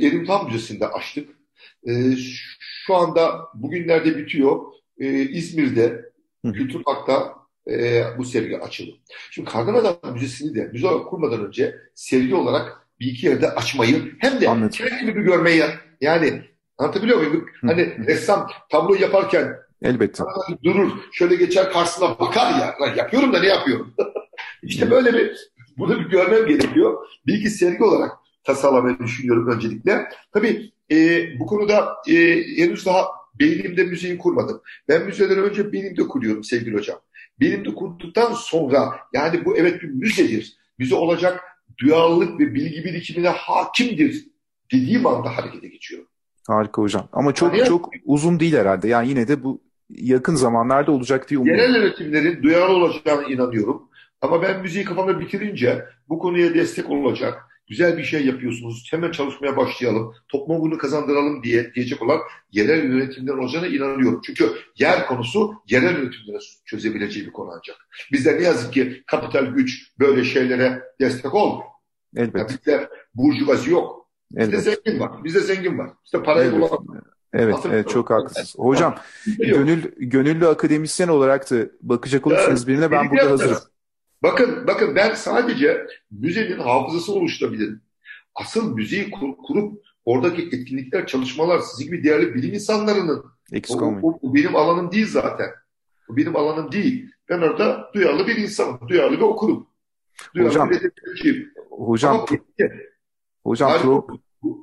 Erim 0.07 0.27
Tam 0.27 0.47
Müzesi'nde 0.47 0.87
açtık. 0.89 1.29
E, 1.89 2.17
şu 2.87 2.95
anda 2.95 3.49
bugünlerde 3.55 4.19
bitiyor. 4.19 4.63
E, 4.99 5.23
İzmir'de. 5.23 6.14
Kültür 6.53 6.83
Park'ta 6.83 7.35
e, 7.71 8.05
bu 8.19 8.25
sergi 8.25 8.59
açıldı. 8.59 8.91
Şimdi 9.31 9.51
Kardan 9.51 9.75
Adam 9.75 9.97
Müzesi'ni 10.13 10.55
de 10.55 10.69
müze 10.73 10.89
olarak 10.89 11.07
kurmadan 11.07 11.47
önce 11.47 11.77
sergi 11.95 12.35
olarak 12.35 12.87
bir 13.01 13.07
iki 13.07 13.27
yerde 13.27 13.51
açmayı 13.51 14.13
hem 14.19 14.41
de 14.41 14.49
Anladım. 14.49 14.79
gibi 15.07 15.23
görmeyi 15.23 15.63
yani 16.01 16.43
anlatabiliyor 16.79 17.19
muyum? 17.19 17.47
Hani 17.61 18.07
ressam 18.07 18.49
tablo 18.71 18.95
yaparken 18.95 19.65
Elbette. 19.83 20.25
Durur, 20.65 20.93
şöyle 21.13 21.35
geçer 21.35 21.73
karşısına 21.73 22.19
bakar 22.19 22.51
ya. 22.51 22.75
Lan 22.81 22.95
yapıyorum 22.97 23.33
da 23.33 23.41
ne 23.41 23.47
yapıyorum? 23.47 23.95
İşte 24.63 24.91
böyle 24.91 25.15
bir, 25.15 25.37
bunu 25.79 26.01
bir 26.01 26.11
görmem 26.11 26.47
gerekiyor. 26.47 27.07
Bir 27.27 27.35
iki 27.35 27.51
sergi 27.51 27.85
olarak 27.85 28.13
tasarlamayı 28.45 28.99
düşünüyorum 28.99 29.51
öncelikle. 29.51 30.09
Tabii 30.33 30.73
e, 30.91 31.27
bu 31.39 31.47
konuda 31.47 31.97
e, 32.09 32.15
henüz 32.57 32.87
daha 32.87 33.07
beynimde 33.41 33.85
müzeyi 33.85 34.19
kurmadım. 34.19 34.63
Ben 34.89 35.07
müzeleri 35.07 35.41
önce 35.41 35.73
beynimde 35.73 36.03
kuruyorum 36.03 36.45
sevgili 36.45 36.77
hocam. 36.77 37.01
Beynimde 37.41 37.75
kurduktan 37.75 38.33
sonra 38.33 38.97
yani 39.13 39.45
bu 39.45 39.57
evet 39.57 39.83
bir 39.83 39.89
müzedir. 39.89 40.57
Müze 40.79 40.95
olacak 40.95 41.41
duyarlılık 41.79 42.41
ve 42.41 42.55
bilgi 42.55 42.85
birikimine 42.85 43.29
hakimdir 43.29 44.27
dediğim 44.73 45.07
anda 45.07 45.37
harekete 45.37 45.69
geçiyorum. 45.69 46.09
Harika 46.47 46.83
hocam. 46.83 47.09
Ama 47.13 47.35
çok 47.35 47.59
yani, 47.59 47.69
çok 47.69 47.91
uzun 48.05 48.41
değil 48.41 48.55
herhalde. 48.55 48.89
Yani 48.89 49.09
yine 49.09 49.29
de 49.29 49.45
bu 49.45 49.63
yakın 49.91 50.35
zamanlarda 50.35 50.93
olacak 50.93 51.31
diye 51.31 51.41
umuyorum. 51.41 51.67
Genel 51.67 51.77
yönetimlerin 51.77 52.43
duyarlı 52.43 52.75
olacağına 52.75 53.23
inanıyorum. 53.23 53.89
Ama 54.21 54.43
ben 54.43 54.61
müziği 54.61 54.85
kafamda 54.85 55.21
bitirince 55.21 55.85
bu 56.09 56.19
konuya 56.19 56.55
destek 56.55 56.91
olacak, 56.91 57.43
güzel 57.69 57.99
bir 57.99 58.05
şey 58.05 58.27
yapıyorsunuz, 58.27 58.89
hemen 58.91 59.11
çalışmaya 59.11 59.57
başlayalım, 59.57 60.15
topluma 60.29 60.61
bunu 60.61 60.79
kazandıralım 60.79 61.43
diye 61.43 61.75
diyecek 61.75 62.03
olan 62.03 62.21
yerel 62.53 62.85
yönetimlerin 62.85 63.39
olacağına 63.39 63.67
inanıyorum. 63.67 64.21
Çünkü 64.27 64.53
yer 64.79 65.07
konusu 65.07 65.55
yerel 65.69 65.97
yönetimlere 65.97 66.39
çözebileceği 66.65 67.27
bir 67.27 67.33
konu 67.33 67.51
ancak. 67.51 67.77
Bizde 68.13 68.37
ne 68.37 68.43
yazık 68.43 68.73
ki 68.73 69.03
kapital 69.07 69.47
güç 69.47 69.93
böyle 69.99 70.25
şeylere 70.25 70.83
destek 71.01 71.35
olmuyor. 71.35 71.69
Elbette. 72.17 72.39
Yani 72.39 72.49
bizde 72.49 72.89
burjuvazi 73.15 73.71
yok. 73.71 74.09
Bizde 74.31 74.57
Elbette. 74.57 74.77
zengin 74.85 75.01
var. 75.01 75.25
Bizde 75.25 75.41
zengin 75.41 75.79
var. 75.79 75.91
Bizde 76.05 76.23
parayı 76.23 76.53
bulamıyor. 76.53 77.03
Evet, 77.33 77.57
evet 77.67 77.89
çok 77.89 78.11
haklısınız. 78.11 78.55
Hocam 78.59 78.95
gönül, 79.39 79.83
gönüllü 79.97 80.47
akademisyen 80.47 81.09
olarak 81.09 81.51
da 81.51 81.57
bakacak 81.83 82.27
olursanız 82.27 82.69
birine 82.69 82.91
ben 82.91 83.11
burada 83.11 83.31
hazırım. 83.31 83.59
Bakın, 84.25 84.67
bakın 84.67 84.97
ben 84.97 85.15
sadece 85.15 85.87
müzenin 86.11 86.59
hafızası 86.59 87.13
oluşturabilirim. 87.13 87.81
Asıl 88.35 88.75
müzeyi 88.75 89.11
kur, 89.11 89.37
kurup 89.37 89.85
oradaki 90.05 90.43
etkinlikler, 90.43 91.07
çalışmalar, 91.07 91.59
sizin 91.59 91.85
gibi 91.85 92.05
değerli 92.05 92.35
bilim 92.35 92.55
insanlarının 92.55 93.25
o, 93.71 93.85
o, 94.03 94.19
o 94.23 94.35
benim 94.35 94.57
alanım 94.57 94.93
değil 94.93 95.07
zaten. 95.11 95.51
O 96.09 96.17
benim 96.17 96.37
alanım 96.37 96.73
değil. 96.73 97.11
Ben 97.29 97.41
orada 97.41 97.91
duyarlı 97.95 98.27
bir 98.27 98.37
insanım, 98.37 98.81
duyarlı 98.89 99.17
bir 99.17 99.23
okurum. 99.23 99.67
Duyarlı 100.35 100.51
hocam, 100.51 100.71
bir 100.71 101.53
hocam, 101.71 102.15
Ama, 102.15 102.27
hocam, 103.45 103.83
pro, 103.83 104.07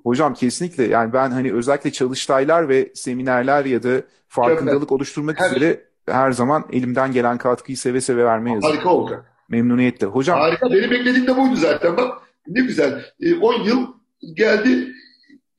hocam 0.04 0.34
kesinlikle 0.34 0.84
yani 0.84 1.13
ben 1.13 1.32
hani 1.32 1.54
özellikle 1.54 1.91
çalıştaylar 1.91 2.69
ve 2.69 2.91
seminerler 2.95 3.65
ya 3.65 3.84
da 3.84 4.02
farkındalık 4.28 4.82
evet. 4.82 4.91
oluşturmak 4.91 5.39
her, 5.39 5.52
üzere 5.52 5.84
her 6.06 6.32
zaman 6.32 6.65
elimden 6.71 7.12
gelen 7.12 7.38
katkıyı 7.38 7.78
seve 7.78 8.02
seve 8.02 8.26
vermeye 8.26 8.56
hazırım. 8.56 8.76
Harika 8.76 8.89
olacak. 8.89 9.31
Memnuniyetle. 9.52 10.08
Hocam. 10.08 10.40
Harika. 10.40 10.72
Benim 10.72 10.92
beklediğim 10.92 11.28
de 11.28 11.38
buydu 11.38 11.56
zaten. 11.56 11.98
Bak 11.98 12.22
ne 12.48 12.62
güzel. 12.62 13.06
10 13.42 13.54
e, 13.54 13.68
yıl 13.68 13.88
geldi 14.34 14.94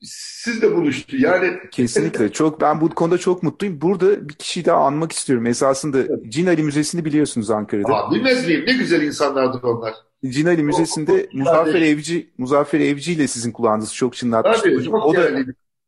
siz 0.03 0.61
de 0.61 0.75
buluştu. 0.75 1.17
Yani 1.17 1.53
kesinlikle 1.71 2.31
çok 2.31 2.61
ben 2.61 2.81
bu 2.81 2.89
konuda 2.89 3.17
çok 3.17 3.43
mutluyum. 3.43 3.81
Burada 3.81 4.29
bir 4.29 4.33
kişiyi 4.33 4.65
daha 4.65 4.85
anmak 4.85 5.11
istiyorum. 5.11 5.45
Esasında 5.45 5.99
evet. 5.99 6.09
Cinali 6.29 6.63
Müzesi'ni 6.63 7.05
biliyorsunuz 7.05 7.49
Ankara'da. 7.49 7.93
Aa, 7.93 8.11
bilmez 8.11 8.47
miyim? 8.47 8.63
Ne 8.67 8.73
güzel 8.73 9.01
insanlardır 9.01 9.63
onlar. 9.63 9.93
Cinali 10.29 10.63
Müzesi'nde 10.63 11.29
o, 11.33 11.37
Muzaffer 11.37 11.81
Evci 11.81 12.29
Muzaffer 12.37 12.79
Evci 12.79 13.13
ile 13.13 13.27
sizin 13.27 13.51
kulağınızı 13.51 13.95
çok 13.95 14.15
çınlatmıştı. 14.15 14.63
Tabii, 14.63 14.83
çok 14.83 15.05
o 15.05 15.15
da 15.15 15.29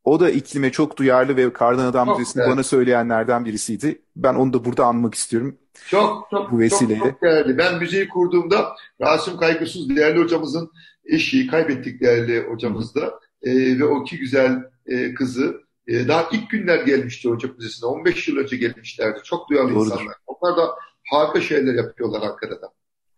o 0.05 0.19
da 0.19 0.29
iklime 0.29 0.71
çok 0.71 0.97
duyarlı 0.97 1.37
ve 1.37 1.53
Kardan 1.53 1.85
Adam 1.85 2.09
evet. 2.17 2.47
bana 2.49 2.63
söyleyenlerden 2.63 3.45
birisiydi. 3.45 4.01
Ben 4.15 4.35
onu 4.35 4.53
da 4.53 4.65
burada 4.65 4.85
anmak 4.85 5.15
istiyorum. 5.15 5.57
Çok 5.89 6.27
çok 6.31 6.51
bu 6.51 6.59
vesileyle. 6.59 6.99
Çok, 6.99 7.11
çok 7.11 7.21
değerli. 7.21 7.57
Ben 7.57 7.79
müzeyi 7.79 8.09
kurduğumda 8.09 8.75
Rasim 9.01 9.37
Kaygısız 9.37 9.89
değerli 9.89 10.23
hocamızın 10.23 10.71
eşi, 11.05 11.47
kaybettik 11.47 12.01
değerli 12.01 12.47
hocamız 12.49 12.95
da 12.95 13.19
e, 13.43 13.79
ve 13.79 13.85
o 13.85 14.01
iki 14.01 14.17
güzel 14.17 14.63
e, 14.85 15.13
kızı 15.13 15.61
e, 15.87 16.07
daha 16.07 16.29
ilk 16.31 16.49
günler 16.49 16.83
gelmişti 16.83 17.29
Ocak 17.29 17.57
Müzesi'ne. 17.57 17.89
15 17.89 18.27
yıl 18.27 18.37
önce 18.37 18.57
gelmişlerdi. 18.57 19.19
Çok 19.23 19.49
duyarlı 19.49 19.69
Doğrudur. 19.69 19.85
insanlar. 19.85 20.15
Onlar 20.27 20.57
da 20.57 20.75
harika 21.11 21.41
şeyler 21.41 21.73
yapıyorlar 21.73 22.21
Ankara'da. 22.21 22.69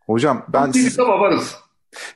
Hocam 0.05 0.45
ben 0.47 0.71
siz... 0.71 0.99
varız. 0.99 1.55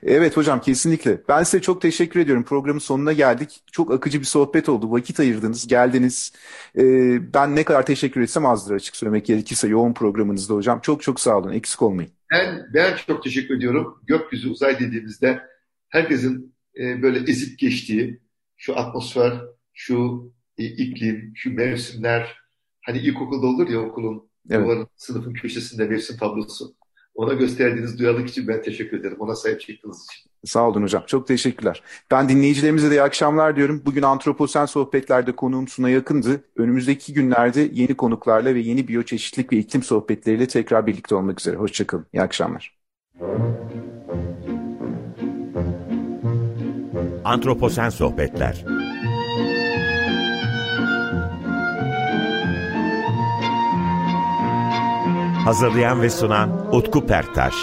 Evet 0.03 0.37
hocam 0.37 0.61
kesinlikle. 0.61 1.21
Ben 1.27 1.43
size 1.43 1.61
çok 1.61 1.81
teşekkür 1.81 2.19
ediyorum. 2.19 2.43
Programın 2.43 2.79
sonuna 2.79 3.13
geldik. 3.13 3.63
Çok 3.71 3.91
akıcı 3.91 4.19
bir 4.19 4.25
sohbet 4.25 4.69
oldu. 4.69 4.91
Vakit 4.91 5.19
ayırdınız, 5.19 5.67
geldiniz. 5.67 6.33
Ee, 6.77 7.33
ben 7.33 7.55
ne 7.55 7.63
kadar 7.63 7.85
teşekkür 7.85 8.21
etsem 8.21 8.45
azdır 8.45 8.75
açık 8.75 8.95
söylemek 8.95 9.25
gerekirse 9.25 9.67
yoğun 9.67 9.93
programınızda 9.93 10.53
hocam. 10.53 10.79
Çok 10.79 11.01
çok 11.01 11.19
sağ 11.19 11.37
olun. 11.37 11.51
Eksik 11.53 11.81
olmayın. 11.81 12.11
Ben, 12.31 12.67
ben 12.73 12.95
çok 13.07 13.23
teşekkür 13.23 13.57
ediyorum. 13.57 14.01
Gökyüzü 14.07 14.49
uzay 14.49 14.79
dediğimizde 14.79 15.41
herkesin 15.89 16.55
e, 16.79 17.01
böyle 17.01 17.31
ezip 17.31 17.59
geçtiği 17.59 18.21
şu 18.57 18.77
atmosfer, 18.77 19.41
şu 19.73 20.31
e, 20.57 20.65
iklim, 20.65 21.33
şu 21.35 21.53
mevsimler. 21.53 22.41
Hani 22.81 22.97
ilkokulda 22.97 23.47
olur 23.47 23.69
ya 23.69 23.79
okulun 23.79 24.29
evet. 24.49 24.65
duvarın, 24.65 24.87
sınıfın 24.95 25.33
köşesinde 25.33 25.87
mevsim 25.87 26.17
tablosu. 26.17 26.75
Ona 27.15 27.33
gösterdiğiniz 27.33 27.99
duyarlılık 27.99 28.29
için 28.29 28.47
ben 28.47 28.61
teşekkür 28.61 28.99
ederim. 28.99 29.17
Ona 29.19 29.35
sahip 29.35 29.61
çıktığınız 29.61 30.05
için. 30.11 30.31
Sağ 30.45 30.67
olun 30.67 30.83
hocam. 30.83 31.03
Çok 31.07 31.27
teşekkürler. 31.27 31.83
Ben 32.11 32.29
dinleyicilerimize 32.29 32.91
de 32.91 32.95
iyi 32.95 33.01
akşamlar 33.01 33.55
diyorum. 33.55 33.81
Bugün 33.85 34.01
Antroposen 34.01 34.65
Sohbetler'de 34.65 35.31
konuğum 35.31 35.67
Suna 35.67 35.89
Yakın'dı. 35.89 36.43
Önümüzdeki 36.55 37.13
günlerde 37.13 37.69
yeni 37.73 37.93
konuklarla 37.93 38.55
ve 38.55 38.59
yeni 38.59 38.87
biyoçeşitlik 38.87 39.53
ve 39.53 39.57
iklim 39.57 39.83
sohbetleriyle 39.83 40.47
tekrar 40.47 40.87
birlikte 40.87 41.15
olmak 41.15 41.39
üzere. 41.39 41.55
Hoşçakalın. 41.55 42.05
İyi 42.13 42.21
akşamlar. 42.21 42.77
Antroposen 47.23 47.89
Sohbetler 47.89 48.65
Hazırlayan 55.45 56.01
ve 56.01 56.09
sunan 56.09 56.75
Utku 56.75 57.05
Perktaş 57.05 57.53